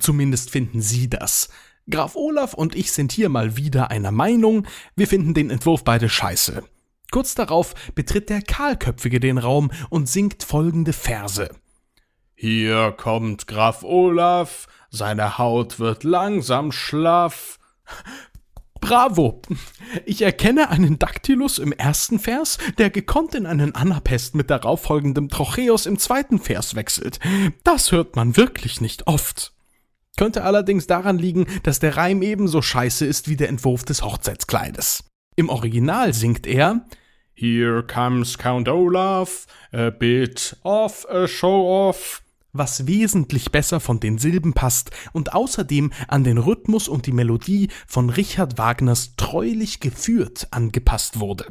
Zumindest 0.00 0.50
finden 0.50 0.80
sie 0.80 1.10
das. 1.10 1.50
Graf 1.90 2.16
Olaf 2.16 2.54
und 2.54 2.74
ich 2.74 2.92
sind 2.92 3.12
hier 3.12 3.28
mal 3.28 3.58
wieder 3.58 3.90
einer 3.90 4.12
Meinung, 4.12 4.66
wir 4.96 5.06
finden 5.06 5.34
den 5.34 5.50
Entwurf 5.50 5.84
beide 5.84 6.08
scheiße. 6.08 6.64
Kurz 7.10 7.34
darauf 7.34 7.74
betritt 7.94 8.30
der 8.30 8.40
Kahlköpfige 8.40 9.20
den 9.20 9.36
Raum 9.36 9.70
und 9.90 10.08
singt 10.08 10.42
folgende 10.42 10.94
Verse. 10.94 11.50
Hier 12.34 12.92
kommt 12.92 13.46
Graf 13.46 13.82
Olaf, 13.82 14.68
seine 14.88 15.36
Haut 15.36 15.78
wird 15.78 16.02
langsam 16.02 16.72
schlaff. 16.72 17.58
Bravo! 18.84 19.40
Ich 20.04 20.20
erkenne 20.20 20.68
einen 20.68 20.98
Dactylus 20.98 21.58
im 21.58 21.72
ersten 21.72 22.18
Vers, 22.18 22.58
der 22.76 22.90
gekonnt 22.90 23.34
in 23.34 23.46
einen 23.46 23.74
Anapest 23.74 24.34
mit 24.34 24.50
darauffolgendem 24.50 25.30
Trocheus 25.30 25.86
im 25.86 25.98
zweiten 25.98 26.38
Vers 26.38 26.74
wechselt. 26.74 27.18
Das 27.62 27.92
hört 27.92 28.14
man 28.14 28.36
wirklich 28.36 28.82
nicht 28.82 29.06
oft. 29.06 29.54
Könnte 30.18 30.44
allerdings 30.44 30.86
daran 30.86 31.16
liegen, 31.16 31.46
dass 31.62 31.78
der 31.78 31.96
Reim 31.96 32.20
ebenso 32.20 32.60
scheiße 32.60 33.06
ist 33.06 33.26
wie 33.26 33.36
der 33.36 33.48
Entwurf 33.48 33.84
des 33.84 34.02
Hochzeitskleides. 34.02 35.04
Im 35.34 35.48
Original 35.48 36.12
singt 36.12 36.46
er 36.46 36.86
Here 37.32 37.82
comes 37.82 38.36
Count 38.36 38.68
Olaf, 38.68 39.46
a 39.72 39.88
bit 39.88 40.58
of 40.62 41.06
a 41.08 41.26
show 41.26 41.88
off 41.88 42.22
was 42.54 42.86
wesentlich 42.86 43.52
besser 43.52 43.80
von 43.80 44.00
den 44.00 44.16
Silben 44.16 44.54
passt 44.54 44.90
und 45.12 45.34
außerdem 45.34 45.92
an 46.08 46.24
den 46.24 46.38
Rhythmus 46.38 46.88
und 46.88 47.04
die 47.04 47.12
Melodie 47.12 47.68
von 47.86 48.08
Richard 48.08 48.56
Wagners 48.56 49.16
Treulich 49.16 49.80
geführt 49.80 50.48
angepasst 50.52 51.20
wurde. 51.20 51.46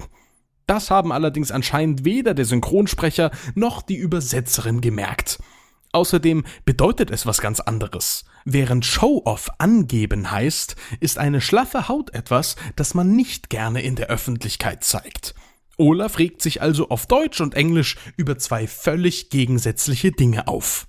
Das 0.65 0.89
haben 0.89 1.11
allerdings 1.11 1.51
anscheinend 1.51 2.05
weder 2.05 2.33
der 2.33 2.45
Synchronsprecher 2.45 3.31
noch 3.53 3.81
die 3.81 3.97
Übersetzerin 3.97 4.81
gemerkt. 4.81 5.39
Außerdem 5.91 6.43
bedeutet 6.65 7.11
es 7.11 7.27
was 7.27 7.39
ganz 7.39 7.59
anderes. 7.59 8.25
Während 8.45 8.85
Show-off 8.85 9.49
angeben 9.59 10.31
heißt, 10.31 10.75
ist 10.99 11.17
eine 11.17 11.39
schlaffe 11.39 11.87
Haut 11.87 12.13
etwas, 12.13 12.55
das 12.75 12.93
man 12.93 13.15
nicht 13.15 13.49
gerne 13.49 13.81
in 13.81 13.95
der 13.95 14.07
Öffentlichkeit 14.07 14.83
zeigt. 14.83 15.35
Olaf 15.77 16.19
regt 16.19 16.41
sich 16.41 16.61
also 16.61 16.89
auf 16.89 17.05
Deutsch 17.07 17.41
und 17.41 17.55
Englisch 17.55 17.97
über 18.17 18.37
zwei 18.37 18.67
völlig 18.67 19.29
gegensätzliche 19.29 20.11
Dinge 20.11 20.47
auf. 20.47 20.87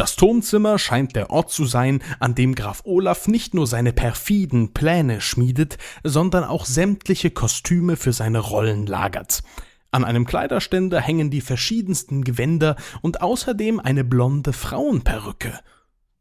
Das 0.00 0.16
Turmzimmer 0.16 0.78
scheint 0.78 1.14
der 1.14 1.28
Ort 1.28 1.50
zu 1.50 1.66
sein, 1.66 2.02
an 2.20 2.34
dem 2.34 2.54
Graf 2.54 2.80
Olaf 2.86 3.28
nicht 3.28 3.52
nur 3.52 3.66
seine 3.66 3.92
perfiden 3.92 4.72
Pläne 4.72 5.20
schmiedet, 5.20 5.76
sondern 6.02 6.42
auch 6.42 6.64
sämtliche 6.64 7.30
Kostüme 7.30 7.96
für 7.96 8.14
seine 8.14 8.38
Rollen 8.38 8.86
lagert. 8.86 9.42
An 9.90 10.04
einem 10.04 10.24
Kleiderständer 10.24 11.02
hängen 11.02 11.28
die 11.28 11.42
verschiedensten 11.42 12.24
Gewänder 12.24 12.76
und 13.02 13.20
außerdem 13.20 13.78
eine 13.78 14.02
blonde 14.02 14.54
Frauenperücke. 14.54 15.60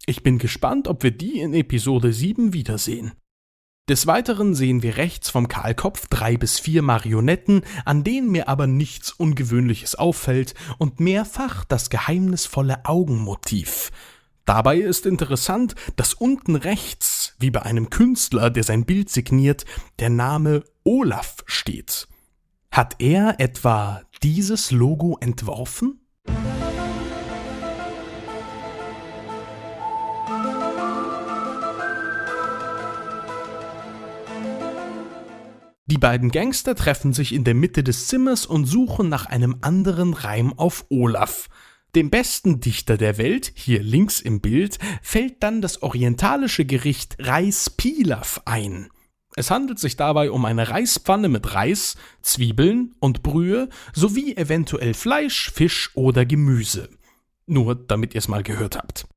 Ich 0.06 0.24
bin 0.24 0.40
gespannt, 0.40 0.90
ob 0.90 1.02
wir 1.02 1.12
die 1.12 1.40
in 1.40 1.54
Episode 1.54 2.12
7 2.12 2.52
wiedersehen. 2.52 3.14
Des 3.90 4.06
Weiteren 4.06 4.54
sehen 4.54 4.84
wir 4.84 4.98
rechts 4.98 5.32
vom 5.32 5.48
Kahlkopf 5.48 6.06
drei 6.12 6.38
bis 6.38 6.60
vier 6.60 6.84
Marionetten, 6.84 7.64
an 7.86 8.04
denen 8.04 8.30
mir 8.30 8.48
aber 8.48 8.68
nichts 8.68 9.12
Ungewöhnliches 9.12 9.96
auffällt 9.96 10.54
und 10.78 11.00
mehrfach 11.00 11.66
das 11.66 11.90
geheimnisvolle 11.90 12.86
Augenmotiv. 12.86 13.92
Dabei 14.46 14.78
ist 14.78 15.08
interessant, 15.08 15.74
dass 15.96 16.14
unten 16.14 16.56
rechts, 16.56 17.34
wie 17.40 17.50
bei 17.50 17.64
einem 17.64 17.90
Künstler, 17.90 18.52
der 18.52 18.64
sein 18.64 18.86
Bild 18.86 19.10
signiert, 19.10 19.66
der 19.98 20.12
Name 20.12 20.64
Olaf 20.84 21.38
steht. 21.48 22.08
Hat 22.72 22.98
er 23.00 23.40
etwa 23.40 24.04
dieses 24.22 24.70
Logo 24.70 25.18
entworfen? 25.20 26.00
Die 35.90 35.98
beiden 35.98 36.30
Gangster 36.30 36.76
treffen 36.76 37.14
sich 37.14 37.34
in 37.34 37.44
der 37.44 37.56
Mitte 37.56 37.84
des 37.84 38.06
Zimmers 38.06 38.46
und 38.46 38.66
suchen 38.66 39.10
nach 39.10 39.26
einem 39.26 39.58
anderen 39.62 40.14
Reim 40.14 40.54
auf 40.54 40.86
Olaf. 40.90 41.50
Dem 41.96 42.12
besten 42.12 42.60
Dichter 42.60 42.96
der 42.96 43.18
Welt, 43.18 43.52
hier 43.56 43.82
links 43.82 44.20
im 44.20 44.40
Bild, 44.40 44.78
fällt 45.02 45.42
dann 45.42 45.64
das 45.64 45.82
orientalische 45.82 46.64
Gericht 46.64 47.18
Reis 47.18 47.72
Pilaf 47.72 48.40
ein. 48.46 48.90
Es 49.36 49.50
handelt 49.50 49.80
sich 49.80 49.96
dabei 49.96 50.30
um 50.30 50.46
eine 50.46 50.70
Reispfanne 50.70 51.28
mit 51.28 51.56
Reis, 51.56 51.96
Zwiebeln 52.22 52.94
und 53.00 53.24
Brühe 53.24 53.68
sowie 53.92 54.38
eventuell 54.38 54.94
Fleisch, 54.94 55.52
Fisch 55.52 55.90
oder 55.96 56.24
Gemüse. 56.24 56.90
Nur 57.48 57.74
damit 57.74 58.14
ihr 58.14 58.20
es 58.20 58.28
mal 58.28 58.44
gehört 58.44 58.78
habt. 58.78 59.08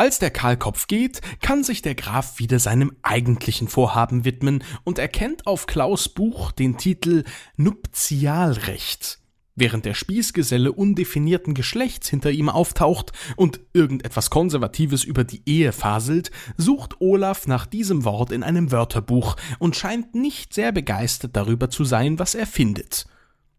Als 0.00 0.18
der 0.18 0.30
Kahlkopf 0.30 0.86
geht, 0.86 1.20
kann 1.42 1.62
sich 1.62 1.82
der 1.82 1.94
Graf 1.94 2.38
wieder 2.38 2.58
seinem 2.58 2.96
eigentlichen 3.02 3.68
Vorhaben 3.68 4.24
widmen 4.24 4.64
und 4.82 4.98
erkennt 4.98 5.46
auf 5.46 5.66
Klaus 5.66 6.08
Buch 6.08 6.52
den 6.52 6.78
Titel 6.78 7.24
Nuptialrecht. 7.58 9.18
Während 9.56 9.84
der 9.84 9.92
Spießgeselle 9.92 10.72
undefinierten 10.72 11.52
Geschlechts 11.52 12.08
hinter 12.08 12.30
ihm 12.30 12.48
auftaucht 12.48 13.12
und 13.36 13.60
irgendetwas 13.74 14.30
Konservatives 14.30 15.04
über 15.04 15.22
die 15.22 15.42
Ehe 15.44 15.70
faselt, 15.70 16.30
sucht 16.56 17.02
Olaf 17.02 17.46
nach 17.46 17.66
diesem 17.66 18.06
Wort 18.06 18.32
in 18.32 18.42
einem 18.42 18.72
Wörterbuch 18.72 19.36
und 19.58 19.76
scheint 19.76 20.14
nicht 20.14 20.54
sehr 20.54 20.72
begeistert 20.72 21.36
darüber 21.36 21.68
zu 21.68 21.84
sein, 21.84 22.18
was 22.18 22.34
er 22.34 22.46
findet. 22.46 23.04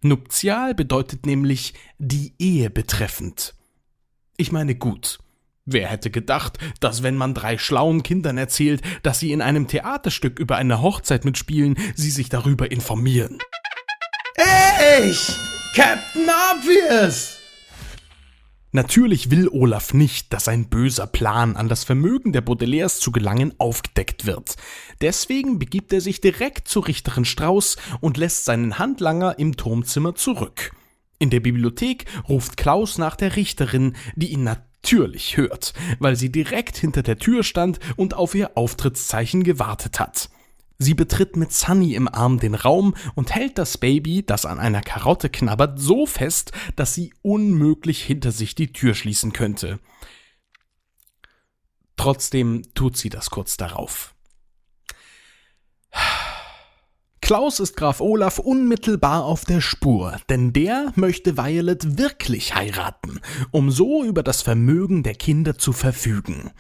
Nuptial 0.02 0.74
bedeutet 0.74 1.28
nämlich 1.28 1.76
die 2.00 2.34
Ehe 2.40 2.72
betreffend. 2.72 3.54
Ich 4.38 4.52
meine 4.52 4.74
gut. 4.74 5.20
Wer 5.66 5.88
hätte 5.90 6.10
gedacht, 6.10 6.58
dass 6.80 7.04
wenn 7.04 7.16
man 7.16 7.36
drei 7.36 7.58
schlauen 7.60 8.02
Kindern 8.02 8.38
erzählt, 8.38 8.82
dass 9.04 9.20
sie 9.20 9.32
in 9.32 9.42
einem 9.42 9.68
Theaterstück 9.68 10.40
über 10.40 10.56
eine 10.56 10.82
Hochzeit 10.82 11.24
mitspielen, 11.24 11.78
sie 11.96 12.10
sich 12.10 12.30
darüber 12.30 12.72
informieren. 12.72 13.38
Ich, 15.00 15.36
Captain 15.76 16.28
Obvious! 16.52 17.38
Natürlich 18.74 19.30
will 19.30 19.50
Olaf 19.50 19.94
nicht, 19.94 20.32
dass 20.34 20.48
ein 20.48 20.70
böser 20.70 21.06
Plan, 21.06 21.58
an 21.58 21.68
das 21.68 21.84
Vermögen 21.84 22.32
der 22.32 22.42
Baudelaires 22.42 23.00
zu 23.00 23.12
gelangen, 23.12 23.54
aufgedeckt 23.58 24.26
wird. 24.26 24.56
Deswegen 25.02 25.60
begibt 25.60 25.92
er 25.94 26.02
sich 26.02 26.22
direkt 26.22 26.70
zur 26.70 26.88
Richterin 26.88 27.26
Strauß 27.26 27.76
und 28.00 28.18
lässt 28.18 28.46
seinen 28.46 28.80
Handlanger 28.80 29.38
im 29.38 29.58
Turmzimmer 29.58 30.16
zurück. 30.16 30.72
In 31.20 31.30
der 31.30 31.42
Bibliothek 31.42 32.06
ruft 32.30 32.58
Klaus 32.58 32.98
nach 32.98 33.16
der 33.16 33.36
Richterin, 33.36 33.96
die 34.16 34.32
ihn 34.32 34.44
natürlich 34.44 34.71
hört, 34.84 35.74
weil 36.00 36.16
sie 36.16 36.32
direkt 36.32 36.78
hinter 36.78 37.04
der 37.04 37.18
Tür 37.18 37.44
stand 37.44 37.80
und 37.96 38.14
auf 38.14 38.36
ihr 38.36 38.58
Auftrittszeichen 38.58 39.44
gewartet 39.44 40.00
hat. 40.00 40.30
Sie 40.78 40.96
betritt 40.96 41.36
mit 41.36 41.54
Sunny 41.54 41.94
im 41.94 42.08
Arm 42.08 42.40
den 42.40 42.56
Raum 42.56 42.96
und 43.14 43.36
hält 43.36 43.60
das 43.60 43.78
Baby, 43.78 44.24
das 44.26 44.48
an 44.48 44.60
einer 44.60 44.82
Karotte 44.82 45.30
knabbert, 45.30 45.80
so 45.80 46.08
fest, 46.08 46.54
dass 46.76 46.96
sie 46.96 47.14
unmöglich 47.22 48.02
hinter 48.02 48.32
sich 48.32 48.56
die 48.56 48.74
Tür 48.74 48.96
schließen 48.96 49.32
könnte. 49.32 49.80
Trotzdem 51.98 52.64
tut 52.74 52.98
sie 52.98 53.10
das 53.10 53.30
kurz 53.30 53.58
darauf. 53.58 54.16
Klaus 57.32 57.62
ist 57.62 57.78
Graf 57.78 58.02
Olaf 58.02 58.40
unmittelbar 58.40 59.24
auf 59.24 59.46
der 59.46 59.62
Spur, 59.62 60.18
denn 60.28 60.52
der 60.52 60.92
möchte 60.98 61.38
Violet 61.38 61.98
wirklich 61.98 62.56
heiraten, 62.56 63.22
um 63.52 63.72
so 63.72 64.04
über 64.04 64.22
das 64.22 64.42
Vermögen 64.42 65.02
der 65.02 65.16
Kinder 65.16 65.58
zu 65.58 65.72
verfügen. 65.72 66.52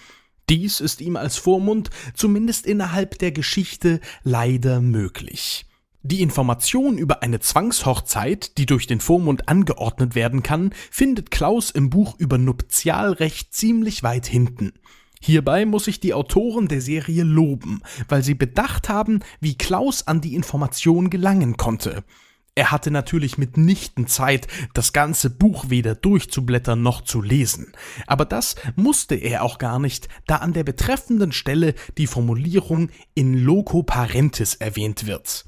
Dies 0.48 0.80
ist 0.80 1.02
ihm 1.02 1.18
als 1.18 1.36
Vormund 1.36 1.90
zumindest 2.14 2.66
innerhalb 2.66 3.20
der 3.20 3.34
Geschichte 3.34 4.00
leider 4.24 4.80
möglich. 4.80 5.66
Die 6.04 6.22
Information 6.22 6.98
über 6.98 7.22
eine 7.22 7.42
Zwangshochzeit, 7.42 8.58
die 8.58 8.66
durch 8.66 8.88
den 8.88 9.02
Vormund 9.02 9.50
angeordnet 9.50 10.16
werden 10.16 10.42
kann, 10.42 10.74
findet 10.90 11.32
Klaus 11.32 11.72
im 11.72 11.90
Buch 11.90 12.16
über 12.18 12.38
Nuptialrecht 12.38 13.54
ziemlich 13.54 14.04
weit 14.04 14.26
hinten. 14.26 14.72
Hierbei 15.24 15.66
muss 15.66 15.88
ich 15.88 16.00
die 16.00 16.16
Autoren 16.16 16.68
der 16.68 16.82
Serie 16.82 17.24
loben, 17.24 17.82
weil 18.10 18.24
sie 18.24 18.34
bedacht 18.34 18.90
haben, 18.90 19.20
wie 19.40 19.56
Klaus 19.56 20.08
an 20.08 20.20
die 20.20 20.34
Information 20.34 21.12
gelangen 21.12 21.58
konnte. 21.58 22.04
Er 22.56 22.72
hatte 22.72 22.92
natürlich 22.92 23.38
mitnichten 23.38 24.08
Zeit, 24.08 24.48
das 24.74 24.92
ganze 24.92 25.30
Buch 25.30 25.66
weder 25.70 25.96
durchzublättern 25.96 26.82
noch 26.82 27.02
zu 27.02 27.22
lesen. 27.22 27.72
Aber 28.08 28.26
das 28.26 28.56
musste 28.76 29.16
er 29.16 29.44
auch 29.44 29.58
gar 29.58 29.80
nicht, 29.80 30.10
da 30.28 30.38
an 30.38 30.52
der 30.54 30.64
betreffenden 30.64 31.32
Stelle 31.32 31.76
die 31.98 32.08
Formulierung 32.08 32.90
in 33.14 33.38
loco 33.38 33.84
parentis 33.84 34.56
erwähnt 34.56 35.06
wird. 35.06 35.46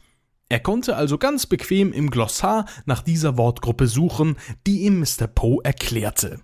Er 0.50 0.60
konnte 0.60 0.96
also 0.96 1.18
ganz 1.18 1.48
bequem 1.48 1.92
im 1.92 2.12
Glossar 2.12 2.68
nach 2.86 3.02
dieser 3.02 3.38
Wortgruppe 3.38 3.88
suchen, 3.88 4.38
die 4.68 4.84
ihm 4.84 5.00
Mr. 5.00 5.28
Poe 5.28 5.64
erklärte. 5.64 6.42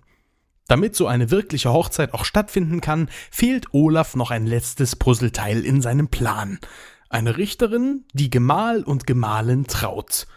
Damit 0.70 0.94
so 0.94 1.08
eine 1.08 1.32
wirkliche 1.32 1.72
Hochzeit 1.72 2.14
auch 2.14 2.24
stattfinden 2.24 2.80
kann, 2.80 3.08
fehlt 3.32 3.74
Olaf 3.74 4.14
noch 4.14 4.30
ein 4.30 4.46
letztes 4.46 4.94
Puzzleteil 4.94 5.66
in 5.66 5.82
seinem 5.82 6.06
Plan. 6.06 6.60
Eine 7.08 7.38
Richterin, 7.38 8.04
die 8.12 8.30
Gemahl 8.30 8.84
und 8.84 9.04
Gemahlin 9.04 9.66
traut. 9.66 10.28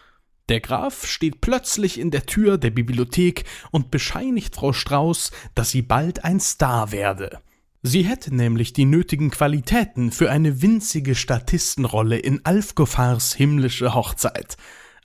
Der 0.49 0.59
Graf 0.59 1.05
steht 1.05 1.39
plötzlich 1.39 1.99
in 1.99 2.09
der 2.09 2.25
Tür 2.25 2.57
der 2.57 2.71
Bibliothek 2.71 3.45
und 3.69 3.91
bescheinigt 3.91 4.55
Frau 4.55 4.73
Strauß, 4.73 5.29
dass 5.53 5.69
sie 5.69 5.83
bald 5.83 6.25
ein 6.25 6.39
Star 6.39 6.91
werde. 6.91 7.37
Sie 7.83 8.01
hätte 8.01 8.33
nämlich 8.33 8.73
die 8.73 8.85
nötigen 8.85 9.29
Qualitäten 9.29 10.11
für 10.11 10.31
eine 10.31 10.63
winzige 10.63 11.13
Statistenrolle 11.13 12.17
in 12.17 12.43
Alfgofars 12.43 13.35
himmlische 13.35 13.93
Hochzeit. 13.93 14.57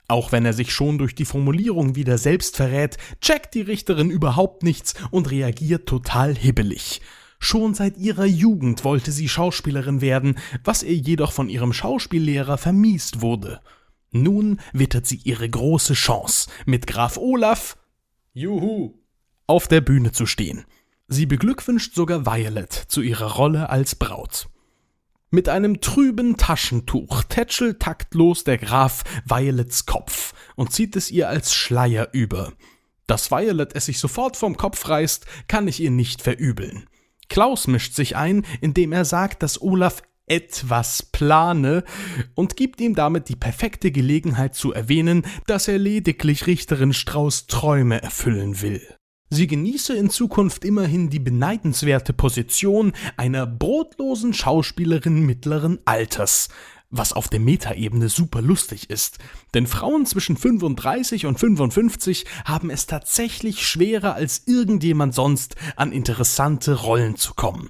Auch 0.09 0.31
wenn 0.31 0.43
er 0.43 0.53
sich 0.53 0.73
schon 0.73 0.97
durch 0.97 1.13
die 1.13 1.23
Formulierung 1.23 1.95
wieder 1.95 2.17
selbst 2.17 2.57
verrät, 2.57 2.97
checkt 3.21 3.53
die 3.53 3.61
Richterin 3.61 4.09
überhaupt 4.09 4.63
nichts 4.63 4.95
und 5.11 5.29
reagiert 5.29 5.87
total 5.87 6.35
hibbelig. 6.35 7.01
Schon 7.37 7.75
seit 7.75 7.95
ihrer 7.97 8.25
Jugend 8.25 8.83
wollte 8.83 9.11
sie 9.11 9.29
Schauspielerin 9.29 10.01
werden, 10.01 10.39
was 10.63 10.81
ihr 10.81 10.95
jedoch 10.95 11.31
von 11.31 11.47
ihrem 11.47 11.73
Schauspiellehrer 11.73 12.57
vermiest 12.57 13.21
wurde. 13.21 13.61
Nun 14.09 14.59
wittert 14.73 15.05
sie 15.05 15.21
ihre 15.23 15.47
große 15.47 15.93
Chance, 15.93 16.49
mit 16.65 16.87
Graf 16.87 17.17
Olaf 17.17 17.77
Juhu 18.33 18.95
auf 19.45 19.67
der 19.67 19.81
Bühne 19.81 20.11
zu 20.11 20.25
stehen. 20.25 20.65
Sie 21.07 21.27
beglückwünscht 21.27 21.93
sogar 21.93 22.25
Violet 22.25 22.73
zu 22.73 23.01
ihrer 23.01 23.33
Rolle 23.33 23.69
als 23.69 23.93
Braut. 23.93 24.49
Mit 25.31 25.47
einem 25.47 25.79
trüben 25.79 26.37
Taschentuch 26.37 27.23
tätschelt 27.23 27.79
taktlos 27.79 28.43
der 28.43 28.57
Graf 28.57 29.03
Violets 29.25 29.85
Kopf 29.85 30.33
und 30.55 30.73
zieht 30.73 30.95
es 30.95 31.11
ihr 31.11 31.29
als 31.29 31.53
Schleier 31.53 32.09
über. 32.13 32.53
Dass 33.05 33.29
Violet 33.29 33.75
es 33.75 33.85
sich 33.85 33.99
sofort 33.99 34.37
vom 34.37 34.57
Kopf 34.57 34.89
reißt, 34.89 35.25
kann 35.47 35.67
ich 35.67 35.79
ihr 35.79 35.91
nicht 35.91 36.23
verübeln. 36.23 36.87
Klaus 37.27 37.67
mischt 37.67 37.93
sich 37.93 38.15
ein, 38.15 38.43
indem 38.59 38.91
er 38.91 39.05
sagt, 39.05 39.43
dass 39.43 39.61
Olaf 39.61 40.01
etwas 40.25 41.03
plane 41.03 41.83
und 42.33 42.55
gibt 42.55 42.81
ihm 42.81 42.95
damit 42.95 43.29
die 43.29 43.35
perfekte 43.35 43.91
Gelegenheit 43.91 44.55
zu 44.55 44.73
erwähnen, 44.73 45.25
dass 45.45 45.67
er 45.67 45.77
lediglich 45.77 46.47
Richterin 46.47 46.93
Strauß 46.93 47.45
Träume 47.45 48.01
erfüllen 48.01 48.61
will. 48.61 48.98
Sie 49.31 49.45
genieße 49.45 49.95
in 49.95 50.09
Zukunft 50.09 50.65
immerhin 50.65 51.11
die 51.11 51.19
beneidenswerte 51.19 52.13
Position 52.13 52.93
einer 53.15 53.45
brotlosen 53.45 54.33
Schauspielerin 54.33 55.23
mittleren 55.23 55.77
Alters, 55.85 56.49
was 56.89 57.13
auf 57.13 57.27
der 57.27 57.39
Metaebene 57.39 58.09
super 58.09 58.41
lustig 58.41 58.89
ist, 58.89 59.19
denn 59.53 59.67
Frauen 59.67 60.07
zwischen 60.07 60.35
35 60.35 61.27
und 61.27 61.39
55 61.39 62.25
haben 62.45 62.71
es 62.71 62.87
tatsächlich 62.87 63.67
schwerer 63.67 64.15
als 64.15 64.47
irgendjemand 64.47 65.13
sonst 65.13 65.55
an 65.75 65.91
interessante 65.91 66.73
Rollen 66.73 67.15
zu 67.15 67.35
kommen. 67.35 67.69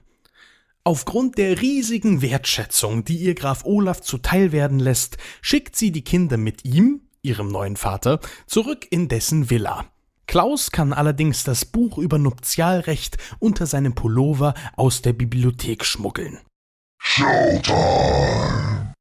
Aufgrund 0.86 1.38
der 1.38 1.62
riesigen 1.62 2.22
Wertschätzung, 2.22 3.04
die 3.04 3.18
ihr 3.18 3.36
Graf 3.36 3.66
Olaf 3.66 4.00
zuteil 4.00 4.54
werden 4.54 4.80
lässt, 4.80 5.18
schickt 5.42 5.76
sie 5.76 5.92
die 5.92 6.06
Kinder 6.06 6.38
mit 6.38 6.64
ihm, 6.64 7.02
ihrem 7.22 7.50
neuen 7.50 7.76
Vater, 7.76 8.22
zurück 8.48 8.88
in 8.90 9.10
dessen 9.10 9.50
Villa. 9.50 9.92
Klaus 10.30 10.70
kann 10.70 10.94
allerdings 10.94 11.44
das 11.44 11.66
Buch 11.66 11.98
über 11.98 12.20
Nuptialrecht 12.20 13.18
unter 13.40 13.66
seinem 13.66 13.96
Pullover 13.96 14.54
aus 14.78 15.02
der 15.02 15.14
Bibliothek 15.14 15.84
schmuggeln. 15.84 16.38
Showtime! 17.02 18.94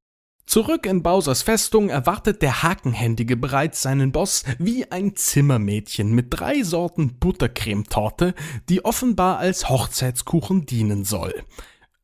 Zurück 0.46 0.86
in 0.86 1.02
Bowsers 1.02 1.42
Festung 1.42 1.90
erwartet 1.90 2.40
der 2.40 2.62
Hakenhändige 2.62 3.36
bereits 3.36 3.82
seinen 3.82 4.10
Boss 4.10 4.44
wie 4.58 4.90
ein 4.90 5.16
Zimmermädchen 5.16 6.14
mit 6.14 6.28
drei 6.30 6.62
Sorten 6.62 7.18
Buttercremetorte, 7.18 8.34
die 8.70 8.86
offenbar 8.86 9.36
als 9.36 9.68
Hochzeitskuchen 9.68 10.64
dienen 10.64 11.04
soll. 11.04 11.44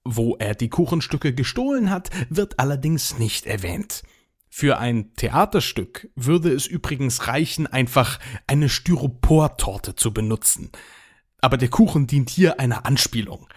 Wo 0.04 0.36
er 0.36 0.54
die 0.54 0.68
Kuchenstücke 0.68 1.32
gestohlen 1.32 1.88
hat, 1.88 2.10
wird 2.28 2.60
allerdings 2.60 3.18
nicht 3.18 3.46
erwähnt. 3.46 4.02
Für 4.56 4.78
ein 4.78 5.12
Theaterstück 5.16 6.10
würde 6.14 6.52
es 6.52 6.68
übrigens 6.68 7.26
reichen, 7.26 7.66
einfach 7.66 8.20
eine 8.46 8.68
Styroportorte 8.68 9.96
zu 9.96 10.14
benutzen. 10.14 10.70
Aber 11.40 11.56
der 11.56 11.70
Kuchen 11.70 12.06
dient 12.06 12.30
hier 12.30 12.60
einer 12.60 12.86
Anspielung, 12.86 13.48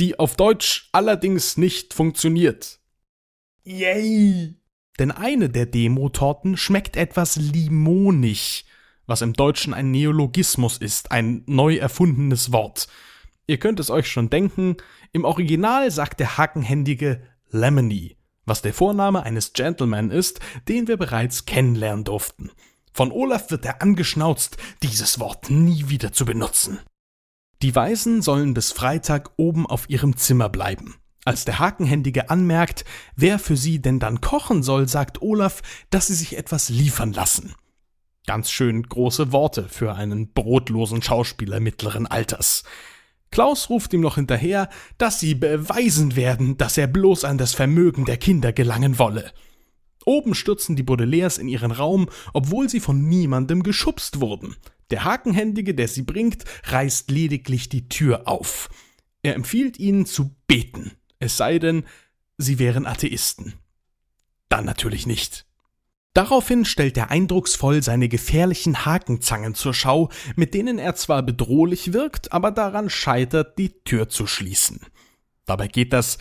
die 0.00 0.18
auf 0.18 0.34
Deutsch 0.34 0.88
allerdings 0.90 1.56
nicht 1.56 1.94
funktioniert. 1.94 2.80
Yay! 3.62 4.56
Denn 4.98 5.12
eine 5.12 5.48
der 5.48 5.66
Demo-Torten 5.66 6.56
schmeckt 6.56 6.96
etwas 6.96 7.36
limonig, 7.36 8.66
was 9.06 9.22
im 9.22 9.34
Deutschen 9.34 9.72
ein 9.72 9.92
Neologismus 9.92 10.78
ist, 10.78 11.12
ein 11.12 11.44
neu 11.46 11.76
erfundenes 11.76 12.50
Wort. 12.50 12.88
Ihr 13.46 13.60
könnt 13.60 13.78
es 13.78 13.88
euch 13.88 14.08
schon 14.10 14.30
denken, 14.30 14.78
im 15.12 15.24
Original 15.24 15.92
sagt 15.92 16.18
der 16.18 16.38
Hakenhändige 16.38 17.22
Lemony 17.50 18.16
was 18.44 18.62
der 18.62 18.74
Vorname 18.74 19.22
eines 19.22 19.52
Gentleman 19.52 20.10
ist, 20.10 20.40
den 20.68 20.88
wir 20.88 20.96
bereits 20.96 21.46
kennenlernen 21.46 22.04
durften. 22.04 22.50
Von 22.92 23.10
Olaf 23.10 23.50
wird 23.50 23.64
er 23.64 23.80
angeschnauzt, 23.80 24.56
dieses 24.82 25.18
Wort 25.18 25.50
nie 25.50 25.88
wieder 25.88 26.12
zu 26.12 26.24
benutzen. 26.24 26.78
Die 27.62 27.74
Weisen 27.74 28.22
sollen 28.22 28.54
bis 28.54 28.72
Freitag 28.72 29.30
oben 29.36 29.66
auf 29.66 29.88
ihrem 29.88 30.16
Zimmer 30.16 30.48
bleiben. 30.48 30.96
Als 31.24 31.44
der 31.44 31.60
Hakenhändige 31.60 32.30
anmerkt, 32.30 32.84
wer 33.14 33.38
für 33.38 33.56
sie 33.56 33.80
denn 33.80 34.00
dann 34.00 34.20
kochen 34.20 34.64
soll, 34.64 34.88
sagt 34.88 35.22
Olaf, 35.22 35.62
dass 35.90 36.08
sie 36.08 36.14
sich 36.14 36.36
etwas 36.36 36.68
liefern 36.68 37.12
lassen. 37.12 37.54
Ganz 38.26 38.50
schön 38.50 38.82
große 38.82 39.32
Worte 39.32 39.68
für 39.68 39.94
einen 39.94 40.32
brotlosen 40.32 41.02
Schauspieler 41.02 41.60
mittleren 41.60 42.06
Alters. 42.06 42.64
Klaus 43.32 43.70
ruft 43.70 43.92
ihm 43.94 44.02
noch 44.02 44.14
hinterher, 44.16 44.68
dass 44.98 45.18
sie 45.18 45.34
beweisen 45.34 46.14
werden, 46.14 46.58
dass 46.58 46.78
er 46.78 46.86
bloß 46.86 47.24
an 47.24 47.38
das 47.38 47.54
Vermögen 47.54 48.04
der 48.04 48.18
Kinder 48.18 48.52
gelangen 48.52 48.98
wolle. 48.98 49.32
Oben 50.04 50.34
stürzen 50.34 50.76
die 50.76 50.82
Baudelaires 50.82 51.38
in 51.38 51.48
ihren 51.48 51.72
Raum, 51.72 52.08
obwohl 52.34 52.68
sie 52.68 52.80
von 52.80 53.08
niemandem 53.08 53.62
geschubst 53.62 54.20
wurden. 54.20 54.56
Der 54.90 55.04
Hakenhändige, 55.04 55.74
der 55.74 55.88
sie 55.88 56.02
bringt, 56.02 56.44
reißt 56.64 57.10
lediglich 57.10 57.68
die 57.68 57.88
Tür 57.88 58.28
auf. 58.28 58.68
Er 59.22 59.34
empfiehlt 59.34 59.78
ihnen 59.78 60.04
zu 60.04 60.34
beten, 60.46 60.92
es 61.18 61.36
sei 61.36 61.58
denn, 61.58 61.84
sie 62.36 62.58
wären 62.58 62.86
Atheisten. 62.86 63.54
Dann 64.48 64.66
natürlich 64.66 65.06
nicht. 65.06 65.46
Daraufhin 66.14 66.66
stellt 66.66 66.98
er 66.98 67.10
eindrucksvoll 67.10 67.82
seine 67.82 68.08
gefährlichen 68.08 68.84
Hakenzangen 68.84 69.54
zur 69.54 69.72
Schau, 69.72 70.10
mit 70.36 70.52
denen 70.52 70.78
er 70.78 70.94
zwar 70.94 71.22
bedrohlich 71.22 71.94
wirkt, 71.94 72.32
aber 72.32 72.50
daran 72.50 72.90
scheitert, 72.90 73.58
die 73.58 73.82
Tür 73.84 74.10
zu 74.10 74.26
schließen. 74.26 74.80
Dabei 75.46 75.68
geht 75.68 75.94
das, 75.94 76.18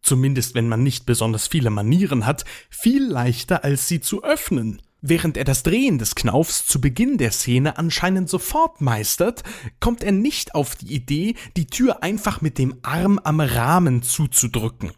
zumindest 0.00 0.54
wenn 0.54 0.68
man 0.68 0.82
nicht 0.82 1.04
besonders 1.04 1.46
viele 1.46 1.70
Manieren 1.70 2.24
hat, 2.24 2.44
viel 2.70 3.04
leichter 3.04 3.64
als 3.64 3.86
sie 3.86 4.00
zu 4.00 4.24
öffnen. 4.24 4.80
Während 5.02 5.36
er 5.36 5.44
das 5.44 5.62
Drehen 5.62 5.98
des 5.98 6.14
Knaufs 6.14 6.66
zu 6.66 6.80
Beginn 6.80 7.18
der 7.18 7.30
Szene 7.30 7.76
anscheinend 7.76 8.30
sofort 8.30 8.80
meistert, 8.80 9.42
kommt 9.78 10.02
er 10.02 10.12
nicht 10.12 10.54
auf 10.54 10.76
die 10.76 10.94
Idee, 10.94 11.34
die 11.58 11.66
Tür 11.66 12.02
einfach 12.02 12.40
mit 12.40 12.56
dem 12.56 12.76
Arm 12.80 13.20
am 13.22 13.40
Rahmen 13.40 14.02
zuzudrücken. 14.02 14.92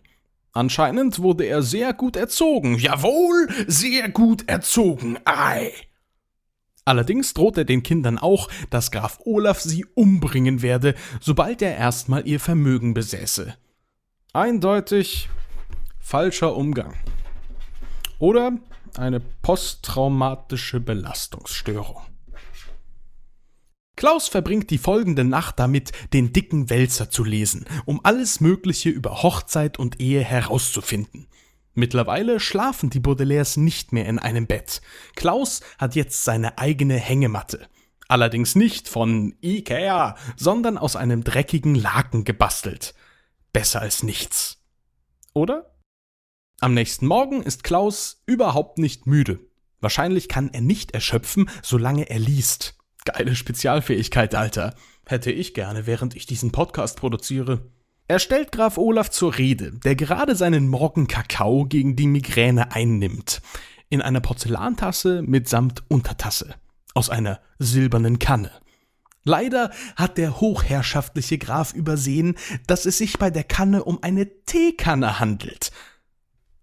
Anscheinend 0.57 1.19
wurde 1.19 1.45
er 1.45 1.61
sehr 1.61 1.93
gut 1.93 2.17
erzogen. 2.17 2.79
Jawohl, 2.79 3.47
sehr 3.67 4.09
gut 4.09 4.49
erzogen. 4.49 5.19
Ei. 5.27 5.71
Allerdings 6.87 7.35
droht 7.35 7.59
er 7.59 7.67
den 7.67 7.83
Kindern 7.83 8.17
auch, 8.17 8.49
dass 8.71 8.91
Graf 8.91 9.19
Olaf 9.27 9.61
sie 9.61 9.85
umbringen 9.95 10.63
werde, 10.63 10.95
sobald 11.21 11.61
er 11.61 11.77
erstmal 11.77 12.27
ihr 12.27 12.41
Vermögen 12.41 12.95
besäße. 12.95 13.55
Eindeutig 14.33 15.29
falscher 15.99 16.57
Umgang. 16.57 16.95
Oder 18.19 18.53
eine 18.97 19.21
posttraumatische 19.21 20.81
Belastungsstörung. 20.81 22.01
Klaus 23.97 24.29
verbringt 24.29 24.71
die 24.71 24.79
folgende 24.79 25.25
Nacht 25.25 25.59
damit, 25.59 25.93
den 26.13 26.33
dicken 26.33 26.69
Wälzer 26.69 27.11
zu 27.11 27.25
lesen, 27.25 27.65
um 27.87 28.01
alles 28.05 28.41
Mögliche 28.41 28.91
über 28.91 29.23
Hochzeit 29.23 29.79
und 29.79 30.01
Ehe 30.01 30.23
herauszufinden. 30.23 31.27
Mittlerweile 31.73 32.39
schlafen 32.39 32.91
die 32.91 33.01
Baudelaires 33.01 33.57
nicht 33.57 33.93
mehr 33.93 34.07
in 34.07 34.19
einem 34.19 34.47
Bett. 34.47 34.83
Klaus 35.15 35.61
hat 35.79 35.95
jetzt 35.95 36.25
seine 36.25 36.59
eigene 36.59 36.97
Hängematte. 36.97 37.69
Allerdings 38.09 38.55
nicht 38.55 38.89
von 38.89 39.35
Ikea, 39.43 40.17
sondern 40.37 40.79
aus 40.79 40.95
einem 40.95 41.25
dreckigen 41.25 41.75
Laken 41.75 42.25
gebastelt. 42.25 42.95
Besser 43.53 43.81
als 43.81 44.03
nichts. 44.03 44.63
Oder? 45.33 45.75
Am 46.61 46.73
nächsten 46.73 47.07
Morgen 47.07 47.43
ist 47.43 47.65
Klaus 47.65 48.23
überhaupt 48.27 48.79
nicht 48.79 49.07
müde. 49.07 49.41
Wahrscheinlich 49.81 50.29
kann 50.29 50.51
er 50.53 50.63
nicht 50.63 50.93
erschöpfen, 50.93 51.51
solange 51.63 52.09
er 52.09 52.19
liest. 52.19 52.79
Geile 53.07 53.37
Spezialfähigkeit, 53.37 54.35
Alter. 54.35 54.75
Hätte 55.07 55.31
ich 55.31 55.55
gerne, 55.55 55.87
während 55.87 56.17
ich 56.17 56.27
diesen 56.27 56.51
Podcast 56.51 56.99
produziere. 56.99 57.71
Er 58.09 58.19
stellt 58.19 58.53
Graf 58.53 58.79
Olaf 58.79 59.11
zur 59.11 59.39
Rede, 59.39 59.73
der 59.85 59.95
gerade 59.95 60.35
seinen 60.35 60.69
Morgenkakao 60.69 61.65
gegen 61.67 61.97
die 61.97 62.09
Migräne 62.09 62.73
einnimmt. 62.73 63.43
In 63.89 64.03
einer 64.03 64.21
Porzellantasse 64.21 65.23
mitsamt 65.23 65.85
Untertasse. 65.89 66.57
Aus 66.95 67.09
einer 67.09 67.41
silbernen 67.59 68.19
Kanne. 68.19 68.51
Leider 69.23 69.71
hat 69.95 70.19
der 70.19 70.41
hochherrschaftliche 70.41 71.39
Graf 71.39 71.75
übersehen, 71.75 72.37
dass 72.67 72.87
es 72.87 72.99
sich 72.99 73.19
bei 73.19 73.31
der 73.31 73.45
Kanne 73.45 73.85
um 73.85 74.03
eine 74.03 74.27
Teekanne 74.45 75.21
handelt 75.21 75.71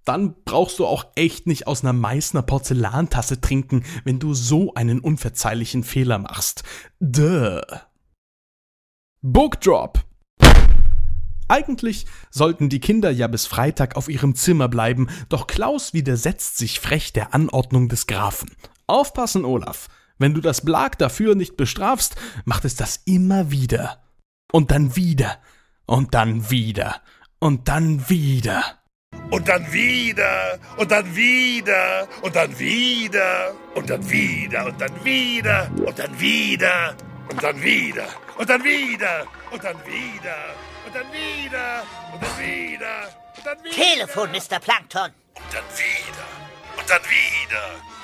dann 0.06 0.36
brauchst 0.46 0.80
du 0.80 0.86
auch 0.86 1.06
echt 1.16 1.48
nicht 1.48 1.68
aus 1.68 1.84
einer 1.84 1.94
Meißner 1.94 2.42
Porzellantasse 2.42 3.42
trinken, 3.42 3.84
wenn 4.04 4.20
du 4.20 4.34
so 4.34 4.74
einen 4.74 5.00
unverzeihlichen 5.00 5.84
Fehler 5.84 6.20
machst. 6.20 6.64
Duh. 7.00 7.62
Bookdrop. 9.22 10.04
Eigentlich 11.48 12.06
sollten 12.32 12.70
die 12.70 12.80
Kinder 12.80 13.12
ja 13.12 13.28
bis 13.28 13.48
Freitag 13.48 13.96
auf 13.96 14.10
ihrem 14.10 14.36
Zimmer 14.36 14.68
bleiben, 14.68 15.08
doch 15.30 15.48
Klaus 15.48 15.94
widersetzt 15.94 16.58
sich 16.58 16.80
frech 16.80 17.14
der 17.14 17.34
Anordnung 17.34 17.90
des 17.90 18.08
Grafen. 18.08 18.52
Aufpassen, 18.88 19.46
Olaf. 19.46 19.90
Wenn 20.18 20.34
du 20.34 20.42
das 20.42 20.64
Blag 20.64 20.98
dafür 20.98 21.36
nicht 21.36 21.58
bestrafst, 21.58 22.16
macht 22.46 22.66
es 22.66 22.76
das 22.76 23.02
immer 23.06 23.52
wieder. 23.52 24.04
Und 24.52 24.72
dann 24.72 24.96
wieder. 24.96 25.38
Und 25.86 26.14
dann 26.14 26.50
wieder. 26.50 27.02
Und 27.40 27.68
dann 27.68 28.10
wieder. 28.10 28.83
Und 29.34 29.50
dann 29.50 29.74
wieder. 29.74 30.60
Und 30.78 30.92
dann 30.92 31.16
wieder. 31.16 32.08
Und 32.22 32.36
dann 32.36 32.60
wieder. 32.60 33.56
Und 33.74 33.90
dann 33.90 34.08
wieder. 34.08 34.68
Und 34.68 34.80
dann 34.80 35.04
wieder. 35.04 35.72
Und 35.88 36.00
dann 36.00 36.22
wieder. 36.22 36.96
Und 37.30 37.42
dann 37.42 37.64
wieder. 37.64 38.08
Und 38.38 38.48
dann 38.48 38.64
wieder. 38.64 39.26
Und 39.50 39.64
dann 39.64 39.76
wieder. 39.88 40.36
Und 40.86 40.94
dann 40.94 41.12
wieder. 41.12 41.82
Und 42.14 42.22
dann 42.22 42.38
wieder. 42.38 43.10
Und 43.34 43.44
dann 43.44 43.58
wieder. 43.64 43.72
Telefon, 43.72 44.30
Mr. 44.30 44.60
Plankton. 44.60 45.10
Und 45.34 45.52
dann 45.52 45.66
wieder. 45.82 46.28
Und 46.78 46.88
dann 46.88 47.02
wieder. 47.02 47.64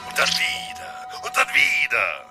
Und 0.10 0.18
dann 0.18 0.30
wieder. 0.30 0.90
Und 1.24 1.38
dann 1.38 1.48
wieder. 1.54 2.26